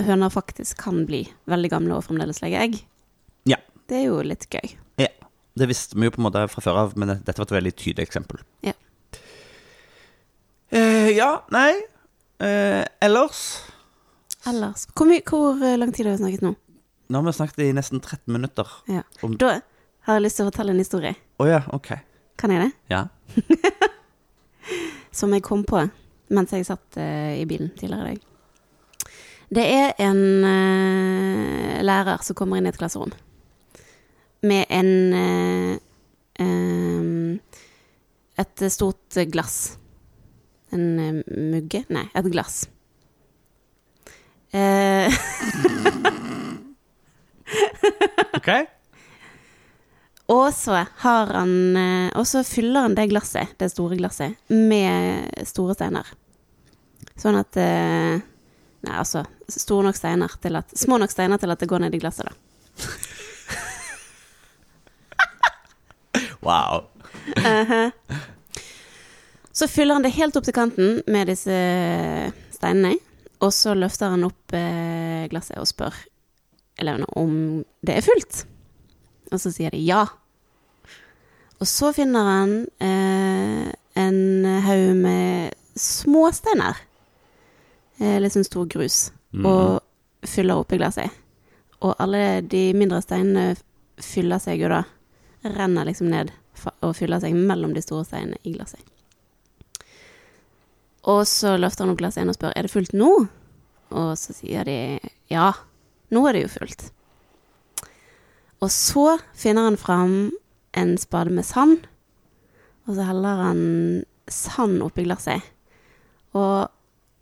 høner 0.05 0.33
faktisk 0.33 0.83
kan 0.83 1.05
bli 1.07 1.23
veldig 1.49 1.71
gamle 1.71 1.95
og 1.97 2.05
fremdeles 2.05 2.43
legge 2.43 2.61
egg. 2.61 2.75
Ja. 3.49 3.57
Det 3.89 4.03
er 4.03 4.09
jo 4.11 4.19
litt 4.25 4.45
gøy. 4.51 4.75
Ja, 5.01 5.09
det 5.57 5.69
visste 5.71 5.97
vi 5.97 6.05
jo 6.05 6.13
på 6.13 6.21
en 6.21 6.27
måte 6.27 6.45
fra 6.51 6.61
før 6.61 6.83
av, 6.83 6.93
men 6.99 7.15
dette 7.15 7.39
var 7.39 7.47
et 7.47 7.55
veldig 7.57 7.73
tydelig 7.79 8.05
eksempel. 8.05 8.43
Ja. 8.65 8.75
Uh, 10.75 11.09
ja, 11.13 11.29
nei 11.53 11.71
Ellers 13.05 13.41
Ellers 14.49 14.87
Hvor, 14.97 15.07
hvor 15.29 15.77
lang 15.77 15.93
tid 15.93 16.09
har 16.09 16.17
vi 16.17 16.23
snakket 16.23 16.43
nå? 16.43 16.55
Nå 17.07 17.19
har 17.21 17.25
vi 17.27 17.33
snakket 17.37 17.59
i 17.67 17.73
nesten 17.77 17.99
13 18.01 18.33
minutter. 18.33 18.67
Ja. 18.89 19.03
Om- 19.21 19.37
Da 19.37 19.59
har 20.07 20.17
jeg 20.19 20.23
lyst 20.25 20.37
til 20.39 20.45
å 20.45 20.49
fortelle 20.51 20.71
en 20.73 20.81
historie. 20.81 21.15
Oh, 21.39 21.47
ja, 21.49 21.61
ok. 21.73 21.91
Kan 22.37 22.51
jeg 22.51 22.61
det? 22.65 22.71
Ja. 22.89 23.03
Som 25.15 25.33
jeg 25.33 25.43
kom 25.45 25.63
på 25.63 25.83
mens 26.33 26.51
jeg 26.51 26.65
satt 26.65 26.97
uh, 26.97 27.33
i 27.37 27.45
bilen 27.45 27.69
tidligere 27.77 28.11
i 28.11 28.15
dag. 28.15 28.23
Det 29.55 29.65
er 29.69 29.91
en 30.01 30.21
uh, 30.43 31.81
lærer 31.85 32.23
som 32.25 32.35
kommer 32.35 32.57
inn 32.57 32.65
i 32.65 32.71
et 32.73 32.79
klasserom 32.81 33.11
med 34.45 34.65
en 34.73 34.89
uh, 35.13 35.77
em, 36.41 37.39
Et 38.37 38.63
stort 38.73 39.15
glass. 39.31 39.77
En 40.75 41.21
mugge? 41.53 41.85
Nei, 41.93 42.03
et 42.13 42.27
glass. 42.33 42.65
Eh, 44.51 45.13
Ok. 48.45 48.65
Og 50.27 50.53
så 50.53 50.85
har 50.97 51.27
han 51.33 51.77
eh, 51.77 52.17
Og 52.17 52.27
så 52.27 52.43
fyller 52.45 52.81
han 52.85 52.95
det 52.97 53.07
glasset, 53.09 53.47
det 53.57 53.71
store 53.73 53.97
glasset, 53.97 54.37
med 54.47 55.33
store 55.49 55.73
steiner. 55.73 56.05
Sånn 57.17 57.37
at 57.41 57.57
eh, 57.57 58.21
Nei, 58.85 58.95
altså 59.01 59.23
store 59.49 59.87
nok 59.87 59.97
steiner 59.97 60.29
til 60.41 60.59
at 60.59 60.77
Små 60.77 60.99
nok 61.01 61.13
steiner 61.13 61.41
til 61.41 61.49
at 61.49 61.61
det 61.61 61.69
går 61.69 61.79
ned 61.81 61.97
i 61.97 62.01
glasset, 62.01 62.29
da. 62.29 62.33
Wow. 66.45 66.85
Så 69.49 69.65
fyller 69.67 69.97
han 69.97 70.03
det 70.05 70.13
helt 70.13 70.35
opp 70.37 70.45
til 70.45 70.53
kanten 70.53 70.99
med 71.09 71.31
disse 71.31 71.55
steinene. 72.53 72.99
Og 73.41 73.49
så 73.55 73.73
løfter 73.73 74.13
han 74.13 74.27
opp 74.27 74.53
eh, 74.53 75.25
glasset 75.31 75.57
og 75.57 75.65
spør 75.65 75.97
elevene 76.81 77.07
om 77.19 77.63
det 77.85 77.97
er 77.97 78.05
fullt. 78.05 78.43
Og 79.31 79.41
så 79.41 79.51
sier 79.53 79.73
de 79.73 79.81
ja. 79.83 80.05
Og 81.59 81.67
så 81.69 81.91
finner 81.95 82.29
han 82.29 82.55
eh, 82.83 83.69
en 83.95 84.45
haug 84.65 84.95
med 84.99 85.55
små 85.79 86.27
steiner. 86.35 86.79
Eh, 87.99 88.17
litt 88.19 88.35
sånn 88.35 88.47
stor 88.47 88.67
grus. 88.71 89.09
Mm. 89.31 89.47
Og 89.47 90.27
fyller 90.27 90.59
oppi 90.59 90.79
glasset. 90.79 91.13
Og 91.83 91.95
alle 92.01 92.41
de 92.41 92.67
mindre 92.77 93.01
steinene 93.03 93.55
fyller 94.01 94.41
seg 94.41 94.63
jo 94.63 94.71
da 94.71 94.83
Renner 95.45 95.85
liksom 95.85 96.09
ned 96.09 96.31
og 96.81 96.95
fyller 96.97 97.19
seg 97.21 97.35
mellom 97.37 97.75
de 97.75 97.83
store 97.83 98.07
steinene 98.07 98.39
i 98.47 98.55
glasset. 98.55 98.81
Og 101.05 101.21
så 101.29 101.53
løfter 101.59 101.85
han 101.85 101.93
opp 101.93 101.99
glasset 101.99 102.23
igjen 102.23 102.31
og 102.33 102.37
spør 102.39 102.55
er 102.55 102.65
det 102.65 102.73
fullt 102.73 102.95
nå. 102.97 103.09
Og 103.93 104.11
så 104.17 104.33
sier 104.33 104.65
de 104.65 104.77
ja, 105.29 105.51
nå 106.15 106.23
er 106.27 106.37
det 106.37 106.45
jo 106.45 106.53
fullt. 106.55 106.87
Og 108.63 108.71
så 108.71 109.17
finner 109.37 109.67
han 109.69 109.79
fram 109.79 110.15
en 110.75 110.95
spade 110.99 111.33
med 111.35 111.45
sand, 111.47 111.83
og 112.85 112.95
så 112.95 113.07
heller 113.09 113.41
han 113.41 113.61
sand 114.31 114.83
oppi 114.85 115.05
glasset. 115.05 115.43
Og 116.35 116.67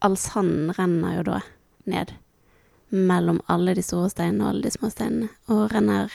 all 0.04 0.18
sanden 0.20 0.74
renner 0.76 1.18
jo 1.20 1.26
da 1.32 1.40
ned 1.90 2.14
mellom 2.94 3.42
alle 3.50 3.74
de 3.78 3.84
store 3.86 4.12
steinene 4.14 4.46
og 4.46 4.54
alle 4.54 4.68
de 4.68 4.74
små 4.76 4.90
steinene, 4.94 5.30
og 5.50 5.72
renner 5.74 6.12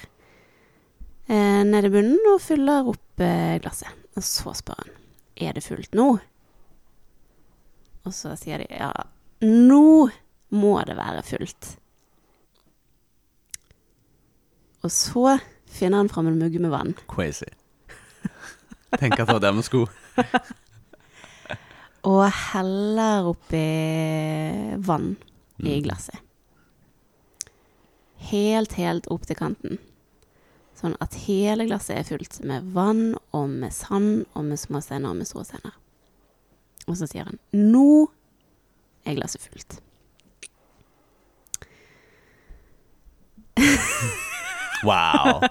eh, 1.26 1.64
ned 1.66 1.88
i 1.88 1.92
bunnen 1.92 2.30
og 2.34 2.42
fyller 2.44 2.88
opp 2.92 3.24
eh, 3.24 3.58
glasset. 3.62 3.94
Og 4.18 4.24
så 4.26 4.54
spør 4.56 4.82
han 4.84 4.94
er 5.38 5.54
det 5.54 5.62
fullt 5.62 5.94
nå. 5.94 6.08
Og 8.06 8.14
så 8.14 8.34
sier 8.38 8.62
de 8.62 8.68
ja, 8.72 8.90
Nå 9.44 10.08
må 10.58 10.72
det 10.86 10.96
være 10.98 11.22
fullt. 11.26 11.76
Og 14.84 14.90
så 14.94 15.38
finner 15.66 15.98
han 16.02 16.08
fram 16.08 16.26
en 16.30 16.38
mugge 16.38 16.60
med 16.62 16.70
vann. 16.70 16.94
Crazy. 17.10 17.48
Tenk 18.98 19.18
at 19.18 19.26
det 19.26 19.34
var 19.34 19.42
der 19.42 19.52
vi 19.52 19.62
skulle. 19.62 19.90
Og 22.08 22.22
heller 22.52 23.26
oppi 23.28 23.64
vann 24.86 25.16
i 25.58 25.74
Mm. 25.74 25.82
glasset. 25.82 26.20
Helt, 28.30 28.72
helt 28.78 29.06
opp 29.10 29.26
til 29.26 29.36
kanten. 29.36 29.78
Sånn 30.78 30.94
at 31.02 31.14
hele 31.26 31.66
glasset 31.66 31.96
er 31.98 32.06
fullt 32.06 32.38
med 32.46 32.68
vann 32.74 33.16
og 33.34 33.48
med 33.50 33.74
sand 33.74 34.26
og 34.38 34.44
med 34.46 34.60
små 34.62 34.80
steiner 34.84 35.10
og 35.10 35.16
med 35.18 35.26
store 35.26 35.44
steiner. 35.48 35.74
Og 36.86 36.96
så 36.96 37.08
sier 37.10 37.24
han 37.26 37.38
'Nå 37.52 38.06
er 39.04 39.14
glasset 39.14 39.40
fullt'. 39.42 39.80
Wow. 44.86 45.42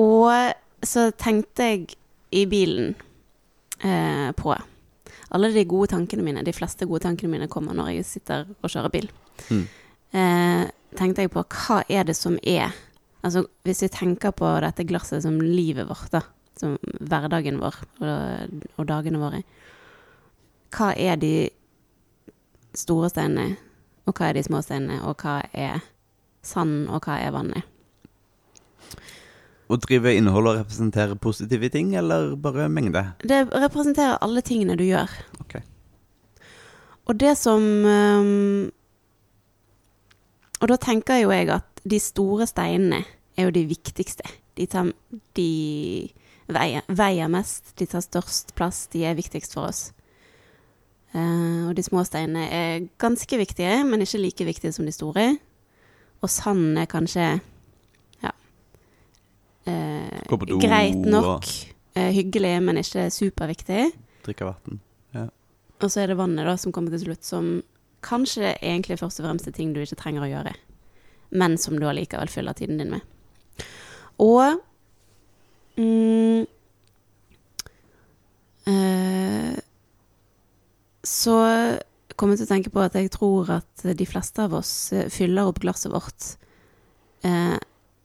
Og 0.00 0.86
så 0.86 1.10
tenkte 1.18 1.66
jeg 1.66 1.96
i 2.30 2.44
bilen 2.48 2.94
eh, 3.84 4.30
på 4.36 4.54
alle 5.30 5.50
de 5.54 5.64
gode 5.68 5.90
tankene 5.92 6.24
mine. 6.24 6.44
De 6.46 6.54
fleste 6.54 6.86
gode 6.88 7.04
tankene 7.04 7.34
mine 7.34 7.50
kommer 7.50 7.76
når 7.76 7.92
jeg 7.94 8.08
sitter 8.08 8.48
og 8.60 8.70
kjører 8.70 8.94
bil. 8.94 9.10
Mm. 9.50 9.64
Eh, 10.16 10.64
tenkte 10.98 11.26
jeg 11.26 11.32
på 11.34 11.44
hva 11.44 11.82
er 11.88 12.08
det 12.08 12.16
som 12.18 12.38
er 12.42 12.72
Altså 13.20 13.42
hvis 13.68 13.82
vi 13.84 13.88
tenker 13.92 14.32
på 14.32 14.48
dette 14.64 14.86
glasset 14.88 15.20
som 15.26 15.34
livet 15.44 15.84
vårt, 15.84 16.08
da. 16.08 16.22
Som 16.56 16.78
hverdagen 16.80 17.58
vår 17.60 17.76
og, 18.00 18.54
og 18.80 18.86
dagene 18.88 19.20
våre. 19.20 19.42
Hva 20.72 20.94
er 20.96 21.18
de 21.20 21.50
store 22.72 23.10
steinene, 23.12 23.58
og 24.08 24.16
hva 24.16 24.30
er 24.30 24.38
de 24.38 24.44
små 24.46 24.62
steinene, 24.64 25.02
og 25.04 25.20
hva 25.20 25.42
er 25.52 25.84
sand, 26.42 26.88
og 26.88 27.04
hva 27.04 27.18
er 27.20 27.34
vannet? 27.34 27.66
Å 29.70 29.78
drive 29.78 30.16
innhold 30.18 30.48
og 30.50 30.56
representere 30.64 31.18
positive 31.20 31.70
ting, 31.70 31.92
eller 31.98 32.34
bare 32.40 32.66
mengde? 32.72 33.04
Det 33.22 33.44
representerer 33.52 34.18
alle 34.24 34.42
tingene 34.42 34.74
du 34.78 34.82
gjør. 34.88 35.12
Okay. 35.44 35.62
Og 37.06 37.18
det 37.18 37.36
som 37.38 37.62
ehm, 37.86 38.70
Og 40.60 40.68
da 40.68 40.76
tenker 40.76 41.22
jo 41.22 41.30
jeg 41.32 41.48
at 41.54 41.84
de 41.88 41.98
store 42.02 42.46
steinene 42.50 43.04
er 43.38 43.46
jo 43.46 43.54
de 43.54 43.62
viktigste. 43.70 44.26
De, 44.58 44.66
tar, 44.68 44.90
de 45.38 45.46
veier, 46.52 46.84
veier 46.92 47.30
mest, 47.32 47.72
de 47.80 47.86
tar 47.88 48.04
størst 48.04 48.52
plass, 48.58 48.84
de 48.92 49.06
er 49.08 49.16
viktigst 49.16 49.56
for 49.56 49.70
oss. 49.70 49.86
Eh, 51.14 51.62
og 51.70 51.72
de 51.78 51.84
små 51.86 52.04
steinene 52.04 52.44
er 52.52 52.84
ganske 53.00 53.38
viktige, 53.40 53.80
men 53.88 54.04
ikke 54.04 54.20
like 54.20 54.48
viktige 54.50 54.74
som 54.76 54.84
de 54.84 54.92
store. 54.92 55.24
Og 56.20 56.28
sanden 56.30 56.76
er 56.78 56.88
kanskje 56.90 57.26
ja 58.20 58.32
eh, 59.66 60.20
do 60.46 60.58
greit 60.60 60.96
nok. 61.06 61.46
eh, 61.96 62.10
hyggelig, 62.12 62.54
men 62.62 62.80
ikke 62.82 63.08
superviktig. 63.14 63.90
Drikke 64.26 64.50
vann. 64.52 64.80
Og 65.80 65.88
så 65.88 66.02
er 66.02 66.10
det 66.12 66.18
vannet 66.18 66.44
da 66.44 66.56
som 66.60 66.72
kommer 66.76 66.92
til 66.92 67.00
slutt, 67.06 67.24
som 67.24 67.46
kanskje 68.04 68.50
egentlig 68.60 68.98
først 69.00 69.20
og 69.22 69.26
fremst 69.26 69.48
er 69.48 69.54
ting 69.56 69.72
du 69.72 69.80
ikke 69.80 69.96
trenger 69.96 70.26
å 70.26 70.28
gjøre, 70.28 70.52
men 71.40 71.56
som 71.60 71.78
du 71.80 71.86
allikevel 71.88 72.28
fyller 72.28 72.52
tiden 72.58 72.76
din 72.80 72.92
med. 72.92 73.64
Og 74.20 74.60
mm, 75.80 76.44
eh, 78.68 79.56
Så 81.08 81.36
kom 82.20 82.34
jeg 82.34 82.42
til 82.42 82.48
å 82.48 82.52
tenke 82.52 82.72
på 82.74 82.82
at 82.84 82.96
jeg 82.98 83.10
tror 83.14 83.48
at 83.54 83.84
de 83.96 84.06
fleste 84.08 84.44
av 84.44 84.54
oss 84.58 84.92
eh, 84.92 85.08
fyller 85.12 85.48
opp 85.48 85.62
glasset 85.62 85.92
vårt 85.92 86.34
eh, 87.24 87.56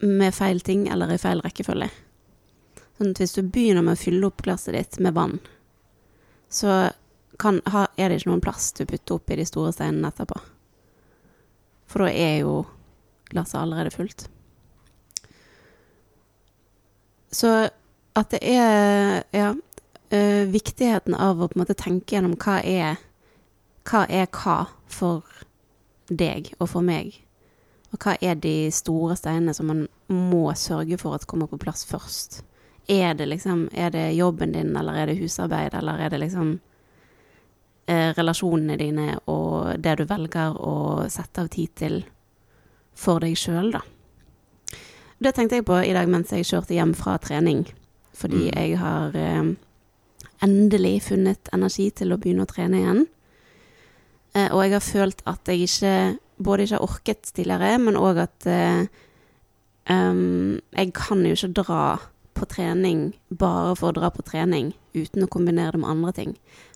med 0.05 0.35
feil 0.35 0.61
ting 0.63 0.85
eller 0.91 1.11
i 1.11 1.19
feil 1.19 1.43
rekkefølge. 1.43 1.89
Sånn 2.95 3.11
at 3.11 3.19
hvis 3.19 3.35
du 3.35 3.41
begynner 3.43 3.83
med 3.83 3.97
å 3.97 3.99
fylle 3.99 4.29
opp 4.29 4.45
glasset 4.45 4.75
ditt 4.77 4.99
med 5.03 5.17
vann, 5.17 5.41
så 6.47 6.85
kan, 7.41 7.59
ha, 7.73 7.89
er 7.99 8.09
det 8.09 8.21
ikke 8.21 8.31
noen 8.31 8.43
plass 8.43 8.69
til 8.71 8.87
å 8.87 8.91
putte 8.93 9.17
oppi 9.17 9.35
de 9.35 9.47
store 9.47 9.73
steinene 9.75 10.07
etterpå. 10.13 10.37
For 11.91 12.05
da 12.05 12.13
er 12.15 12.37
jo 12.45 12.61
glasset 13.33 13.59
allerede 13.59 13.91
fullt. 13.91 14.29
Så 17.35 17.51
at 18.15 18.31
det 18.31 18.39
er 18.47 19.25
ja, 19.35 19.49
eh, 20.15 20.45
viktigheten 20.47 21.17
av 21.19 21.41
å 21.41 21.49
på 21.49 21.57
en 21.57 21.65
måte 21.65 21.75
tenke 21.75 22.15
gjennom 22.15 22.37
hva 22.39 22.61
er 22.63 23.01
hva 23.85 24.05
er 24.09 24.27
hva 24.31 24.67
for 24.87 25.23
deg 26.09 26.51
og 26.59 26.69
for 26.69 26.85
meg, 26.85 27.13
og 27.93 27.99
hva 28.01 28.17
er 28.21 28.35
de 28.35 28.71
store 28.73 29.15
steinene 29.17 29.53
som 29.55 29.69
man 29.71 29.87
må 30.09 30.49
sørge 30.57 30.97
for 31.01 31.15
at 31.15 31.25
kommer 31.27 31.47
på 31.47 31.59
plass 31.61 31.85
først. 31.85 32.43
Er 32.87 33.13
det 33.17 33.27
liksom 33.29 33.69
Er 33.73 33.89
det 33.89 34.13
jobben 34.15 34.51
din, 34.53 34.75
eller 34.77 34.93
er 34.93 35.05
det 35.07 35.17
husarbeid, 35.17 35.73
eller 35.73 35.99
er 35.99 36.09
det 36.09 36.19
liksom 36.19 36.59
eh, 37.87 38.13
relasjonene 38.13 38.77
dine 38.77 39.19
og 39.27 39.81
det 39.81 39.97
du 39.97 40.05
velger 40.05 40.53
å 40.57 41.07
sette 41.09 41.41
av 41.41 41.47
tid 41.49 41.69
til 41.75 42.03
for 42.95 43.19
deg 43.19 43.35
sjøl, 43.37 43.71
da. 43.71 43.81
Det 45.19 45.33
tenkte 45.35 45.55
jeg 45.55 45.65
på 45.65 45.77
i 45.83 45.93
dag 45.93 46.07
mens 46.11 46.31
jeg 46.31 46.45
kjørte 46.45 46.73
hjem 46.75 46.93
fra 46.95 47.17
trening, 47.17 47.65
fordi 48.13 48.51
Mm. 48.51 48.55
jeg 48.55 48.77
har 48.77 49.15
eh, 49.15 49.55
endelig 50.41 51.01
funnet 51.03 51.49
energi 51.53 51.89
til 51.91 52.13
å 52.13 52.17
begynne 52.17 52.43
å 52.43 52.51
trene 52.53 52.77
igjen. 52.77 53.07
Eh, 54.35 54.51
og 54.51 54.63
jeg 54.65 54.75
har 54.75 54.83
følt 54.83 55.23
at 55.29 55.47
jeg 55.47 55.65
ikke 55.65 55.95
både 56.43 56.65
ikke 56.65 56.75
har 56.75 56.83
orket 56.83 57.31
tidligere, 57.31 57.77
men 57.79 57.95
òg 57.95 58.19
at 58.25 58.47
um, 59.89 60.59
jeg 60.75 60.91
kan 60.97 61.23
jo 61.23 61.35
ikke 61.37 61.53
dra 61.61 61.83
på 62.35 62.47
trening 62.51 63.13
bare 63.31 63.77
for 63.79 63.93
å 63.93 63.95
dra 63.95 64.09
på 64.11 64.25
trening 64.27 64.73
uten 64.95 65.23
å 65.23 65.31
kombinere 65.31 65.77
det 65.77 65.83
med 65.83 65.93
andre 65.93 66.11
ting. 66.17 66.33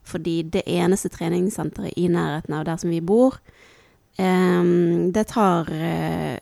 Fordi 0.07 0.37
det 0.47 0.63
eneste 0.63 1.11
treningssenteret 1.11 1.99
i 1.99 2.07
nærheten 2.07 2.55
av 2.55 2.63
der 2.69 2.79
som 2.79 2.93
vi 2.93 3.01
bor, 3.03 3.35
um, 4.15 5.11
det 5.11 5.27
tar 5.33 5.67
uh, 5.67 6.39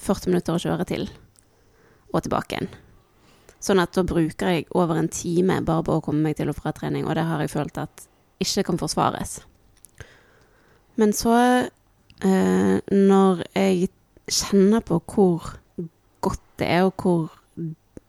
40 0.00 0.32
minutter 0.32 0.56
å 0.56 0.64
kjøre 0.64 0.88
til 0.88 1.08
og 2.14 2.24
tilbake 2.24 2.56
igjen. 2.56 2.72
Sånn 3.64 3.80
at 3.80 3.92
da 3.96 4.04
bruker 4.06 4.52
jeg 4.52 4.68
over 4.76 4.98
en 5.00 5.08
time 5.12 5.60
bare 5.64 5.84
på 5.84 5.98
å 5.98 6.04
komme 6.04 6.24
meg 6.24 6.38
til 6.38 6.50
og 6.52 6.56
fra 6.56 6.72
trening, 6.76 7.04
og 7.08 7.16
det 7.16 7.24
har 7.28 7.40
jeg 7.44 7.52
følt 7.52 7.80
at 7.80 8.08
ikke 8.44 8.64
kan 8.68 8.80
forsvares. 8.80 9.42
Men 10.96 11.12
så, 11.12 11.34
eh, 12.22 12.76
når 12.90 13.42
jeg 13.54 13.88
kjenner 14.30 14.84
på 14.86 15.00
hvor 15.10 15.56
godt 16.24 16.44
det 16.58 16.68
er, 16.70 16.86
og 16.86 16.94
hvor 17.02 17.32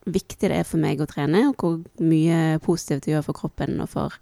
viktig 0.06 0.48
det 0.48 0.60
er 0.60 0.66
for 0.66 0.78
meg 0.78 1.02
å 1.02 1.08
trene, 1.10 1.48
og 1.50 1.58
hvor 1.58 1.80
mye 2.04 2.58
positivt 2.62 3.06
det 3.06 3.16
gjør 3.16 3.26
for 3.26 3.40
kroppen 3.42 3.80
og 3.82 3.90
for 3.90 4.18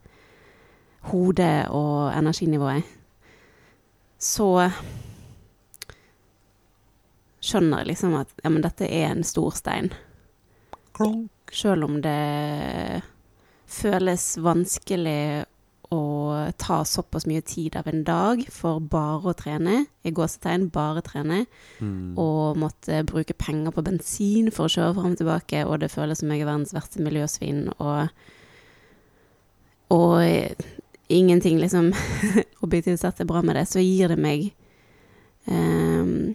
hodet 1.11 1.69
og 1.69 2.15
energinivået, 2.17 2.89
så 4.19 4.71
skjønner 7.45 7.83
jeg 7.83 7.91
liksom 7.93 8.17
at 8.17 8.31
ja, 8.41 8.49
men 8.49 8.65
dette 8.65 8.89
er 8.89 9.11
en 9.11 9.27
stor 9.27 9.53
stein. 9.59 9.93
Klonk. 10.97 11.31
Selv 11.55 11.85
om 11.87 11.99
det 12.03 13.03
føles 13.69 14.25
vanskelig 14.43 15.45
å 15.95 16.53
ta 16.59 16.81
såpass 16.89 17.27
mye 17.31 17.43
tid 17.47 17.77
av 17.79 17.87
en 17.91 18.03
dag 18.07 18.43
for 18.53 18.81
bare 18.81 19.31
å 19.31 19.37
trene, 19.39 19.85
i 20.05 20.13
gåsetegn 20.15 20.69
bare 20.75 21.03
trene, 21.07 21.45
Mm. 21.81 22.19
og 22.19 22.57
måtte 22.61 23.03
bruke 23.07 23.35
penger 23.39 23.71
på 23.75 23.85
bensin 23.87 24.51
for 24.55 24.67
å 24.67 24.75
kjøre 24.75 24.95
fram 24.99 25.13
og 25.15 25.19
tilbake, 25.23 25.65
og 25.67 25.81
det 25.81 25.91
føles 25.95 26.19
som 26.21 26.31
jeg 26.35 26.43
er 26.43 26.51
verdens 26.51 26.75
verste 26.75 27.03
miljøsvin, 27.03 27.69
og, 27.79 28.09
og 29.91 30.65
ingenting 31.09 31.59
liksom 31.61 31.93
objektivt 32.65 33.01
sett 33.03 33.21
er 33.21 33.29
bra 33.29 33.43
med 33.43 33.57
det, 33.57 33.67
så 33.69 33.83
gir 33.83 34.09
det 34.13 34.19
meg 34.21 34.51
um, 35.47 36.35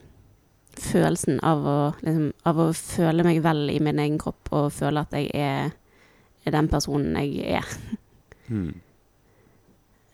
følelsen 0.80 1.39
av 1.43 1.65
å, 1.67 1.78
liksom, 2.06 2.30
av 2.48 2.60
å 2.63 2.67
føle 2.78 3.26
meg 3.26 3.41
vel 3.43 3.65
i 3.74 3.80
min 3.84 4.00
egen 4.00 4.19
kropp, 4.22 4.52
og 4.56 4.72
føle 4.76 5.02
at 5.04 5.15
jeg 5.17 5.32
er, 5.36 5.74
er 6.45 6.56
den 6.56 6.69
personen 6.72 7.17
jeg 7.19 7.60
er. 7.60 7.65
Mm. 8.50 8.72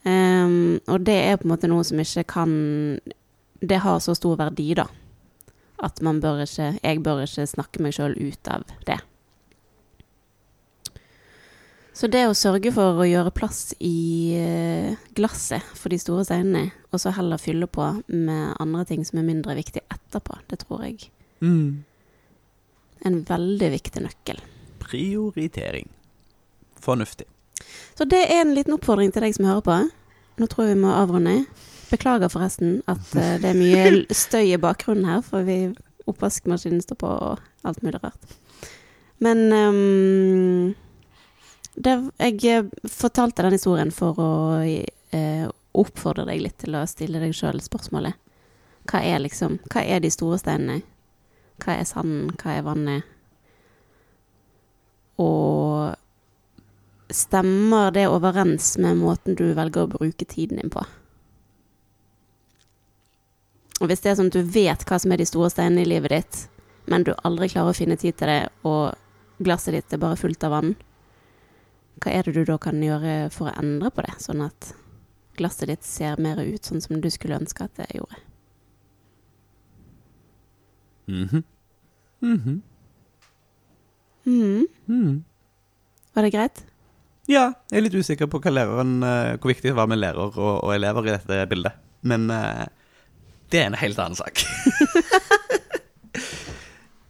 Ehm, 0.05 0.79
og 0.87 1.01
det 1.07 1.15
er 1.17 1.39
på 1.41 1.47
en 1.47 1.53
måte 1.55 1.69
noe 1.71 1.83
som 1.83 1.97
ikke 1.97 2.23
kan 2.29 2.51
Det 3.65 3.79
har 3.81 3.97
så 4.03 4.13
stor 4.13 4.35
verdi, 4.37 4.75
da. 4.77 4.85
At 5.81 6.01
man 6.05 6.21
bør 6.21 6.43
ikke 6.43 6.77
Jeg 6.83 7.01
bør 7.03 7.23
ikke 7.25 7.47
snakke 7.49 7.81
meg 7.81 7.95
sjøl 7.97 8.13
ut 8.19 8.47
av 8.51 8.63
det. 8.85 8.99
Så 11.95 12.09
det 12.11 12.25
å 12.27 12.35
sørge 12.35 12.73
for 12.75 12.99
å 12.99 13.07
gjøre 13.07 13.31
plass 13.31 13.69
i 13.79 14.35
eh, 14.35 14.97
glasset 15.15 15.63
for 15.79 15.93
de 15.93 15.99
store 16.01 16.25
steinene, 16.27 16.73
og 16.91 16.99
så 16.99 17.13
heller 17.15 17.39
fylle 17.39 17.69
på 17.71 17.85
med 18.11 18.57
andre 18.59 18.83
ting 18.89 19.05
som 19.07 19.21
er 19.21 19.27
mindre 19.29 19.55
viktig 19.55 19.79
etterpå, 19.87 20.41
det 20.51 20.59
tror 20.65 20.83
jeg 20.89 21.11
Mm. 21.41 21.83
en 23.05 23.23
veldig 23.27 23.69
viktig 23.71 24.01
nøkkel. 24.01 24.37
Prioritering. 24.79 25.89
Fornuftig. 26.79 27.27
Så 27.95 28.07
det 28.11 28.21
er 28.25 28.41
en 28.41 28.53
liten 28.55 28.75
oppfordring 28.75 29.13
til 29.13 29.23
deg 29.25 29.35
som 29.37 29.47
hører 29.47 29.65
på. 29.65 29.77
nå 30.37 30.47
tror 30.51 30.65
jeg 30.65 30.75
vi 30.75 30.81
må 30.81 30.91
avrunde. 30.91 31.45
Beklager 31.91 32.31
forresten 32.31 32.81
at 32.91 33.13
eh, 33.15 33.37
det 33.41 33.51
er 33.51 33.59
mye 33.59 34.05
støy 34.25 34.53
i 34.53 34.61
bakgrunnen 34.61 35.07
her, 35.07 35.21
for 35.23 35.45
vi 35.47 35.75
oppvaskmaskinen 36.05 36.81
står 36.83 36.99
på 37.01 37.07
og 37.07 37.39
alt 37.63 37.83
mulig 37.83 38.01
rart. 38.03 38.35
Men 39.23 39.53
um, 39.53 40.73
det, 41.75 41.95
jeg 42.19 42.43
eh, 42.51 42.67
fortalte 42.91 43.45
den 43.45 43.55
historien 43.55 43.91
for 43.95 44.19
å 44.19 44.31
uh, 44.59 45.47
oppfordre 45.75 46.27
deg 46.29 46.43
litt 46.43 46.57
til 46.61 46.75
å 46.75 46.85
stille 46.89 47.21
deg 47.23 47.35
sjøl 47.35 47.61
spørsmålet. 47.63 48.19
Hva 48.85 49.01
er 49.01 49.23
liksom 49.23 49.57
Hva 49.71 49.81
er 49.81 50.03
de 50.03 50.11
store 50.13 50.37
steinene? 50.41 50.83
Hva 51.63 51.79
er 51.79 51.87
sanden? 51.89 52.35
Hva 52.37 52.57
er 52.57 52.65
vannet? 52.67 53.11
Og 55.21 55.64
stemmer 57.09 57.91
det 57.91 58.07
overens 58.07 58.77
med 58.81 58.97
måten 58.97 59.35
du 59.37 59.47
velger 59.53 59.85
å 59.85 59.91
bruke 59.91 60.25
tiden 60.25 60.61
din 60.61 60.71
på? 60.73 60.83
Og 63.81 63.89
hvis 63.91 64.01
det 64.01 64.11
er 64.11 64.17
sånn 64.19 64.31
at 64.31 64.37
du 64.37 64.51
vet 64.55 64.85
hva 64.87 64.99
som 65.01 65.11
er 65.11 65.19
de 65.19 65.27
store 65.27 65.51
steinene 65.51 65.83
i 65.83 65.89
livet 65.89 66.13
ditt, 66.13 66.37
men 66.89 67.03
du 67.03 67.11
aldri 67.27 67.49
klarer 67.51 67.73
å 67.73 67.77
finne 67.77 67.97
tid 67.99 68.15
til 68.17 68.31
det, 68.31 68.41
og 68.63 68.95
glasset 69.43 69.75
ditt 69.75 69.93
er 69.93 70.01
bare 70.01 70.19
fullt 70.19 70.45
av 70.47 70.55
vann, 70.55 70.75
hva 72.03 72.11
er 72.11 72.27
det 72.27 72.35
du 72.37 72.43
da 72.47 72.57
kan 72.61 72.81
gjøre 72.83 73.29
for 73.35 73.49
å 73.51 73.57
endre 73.59 73.91
på 73.91 74.05
det, 74.05 74.15
sånn 74.23 74.43
at 74.45 74.71
glasset 75.35 75.69
ditt 75.71 75.83
ser 75.87 76.21
mer 76.21 76.39
ut 76.39 76.67
sånn 76.67 76.83
som 76.83 77.01
du 77.03 77.09
skulle 77.11 77.37
ønske 77.39 77.67
at 77.67 77.75
det 77.81 77.89
gjorde? 77.97 78.21
Mhm. 81.07 81.43
Mhm. 82.21 82.61
Mhm. 84.25 84.67
Mhm. 84.87 85.23
Var 86.15 86.23
det 86.23 86.31
greit? 86.33 86.65
Ja, 87.25 87.45
jeg 87.71 87.79
er 87.79 87.85
litt 87.87 87.95
usikker 87.97 88.29
på 88.29 88.41
læreren, 88.53 88.99
eh, 89.01 89.37
hvor 89.39 89.49
viktig 89.49 89.71
det 89.71 89.77
var 89.77 89.89
med 89.89 89.97
lærer 89.97 90.29
og, 90.37 90.59
og 90.61 90.73
elever 90.75 91.07
i 91.07 91.15
dette 91.15 91.45
bildet. 91.49 91.73
Men 92.05 92.29
uh, 92.29 92.65
det 93.49 93.63
er 93.63 93.71
en 93.71 93.79
helt 93.81 93.99
annen 93.99 94.17
sak. 94.19 94.43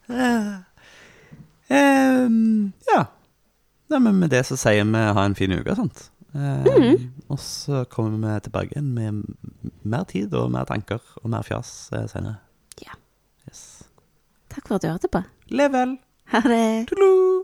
uh, 0.07 0.55
um, 1.75 2.71
ja. 2.87 3.01
Nei, 3.91 3.99
men 3.99 4.21
med 4.21 4.31
det 4.31 4.45
så 4.47 4.55
sier 4.59 4.87
vi 4.87 5.03
ha 5.19 5.25
en 5.25 5.35
fin 5.35 5.51
uke 5.51 5.75
sant? 5.75 6.09
Uh, 6.35 6.63
mm 6.63 6.81
-hmm. 6.83 7.09
Og 7.27 7.39
så 7.39 7.83
kommer 7.85 8.15
vi 8.35 8.39
tilbake 8.39 8.71
igjen 8.71 8.93
med 8.93 9.23
mer 9.83 10.03
tid 10.03 10.33
og 10.33 10.51
mer 10.51 10.63
tanker 10.63 11.01
og 11.23 11.29
mer 11.29 11.41
fjas 11.41 11.91
senere. 11.91 12.35
Ja. 12.81 12.91
Yes. 13.49 13.83
Takk 14.49 14.67
for 14.67 14.75
at 14.75 14.81
du 14.81 14.87
hørte 14.87 15.07
på. 15.07 15.23
Lev 15.47 15.71
vel! 15.71 15.97
Ha 16.25 16.39
det. 16.39 16.87
Tudelu! 16.87 17.43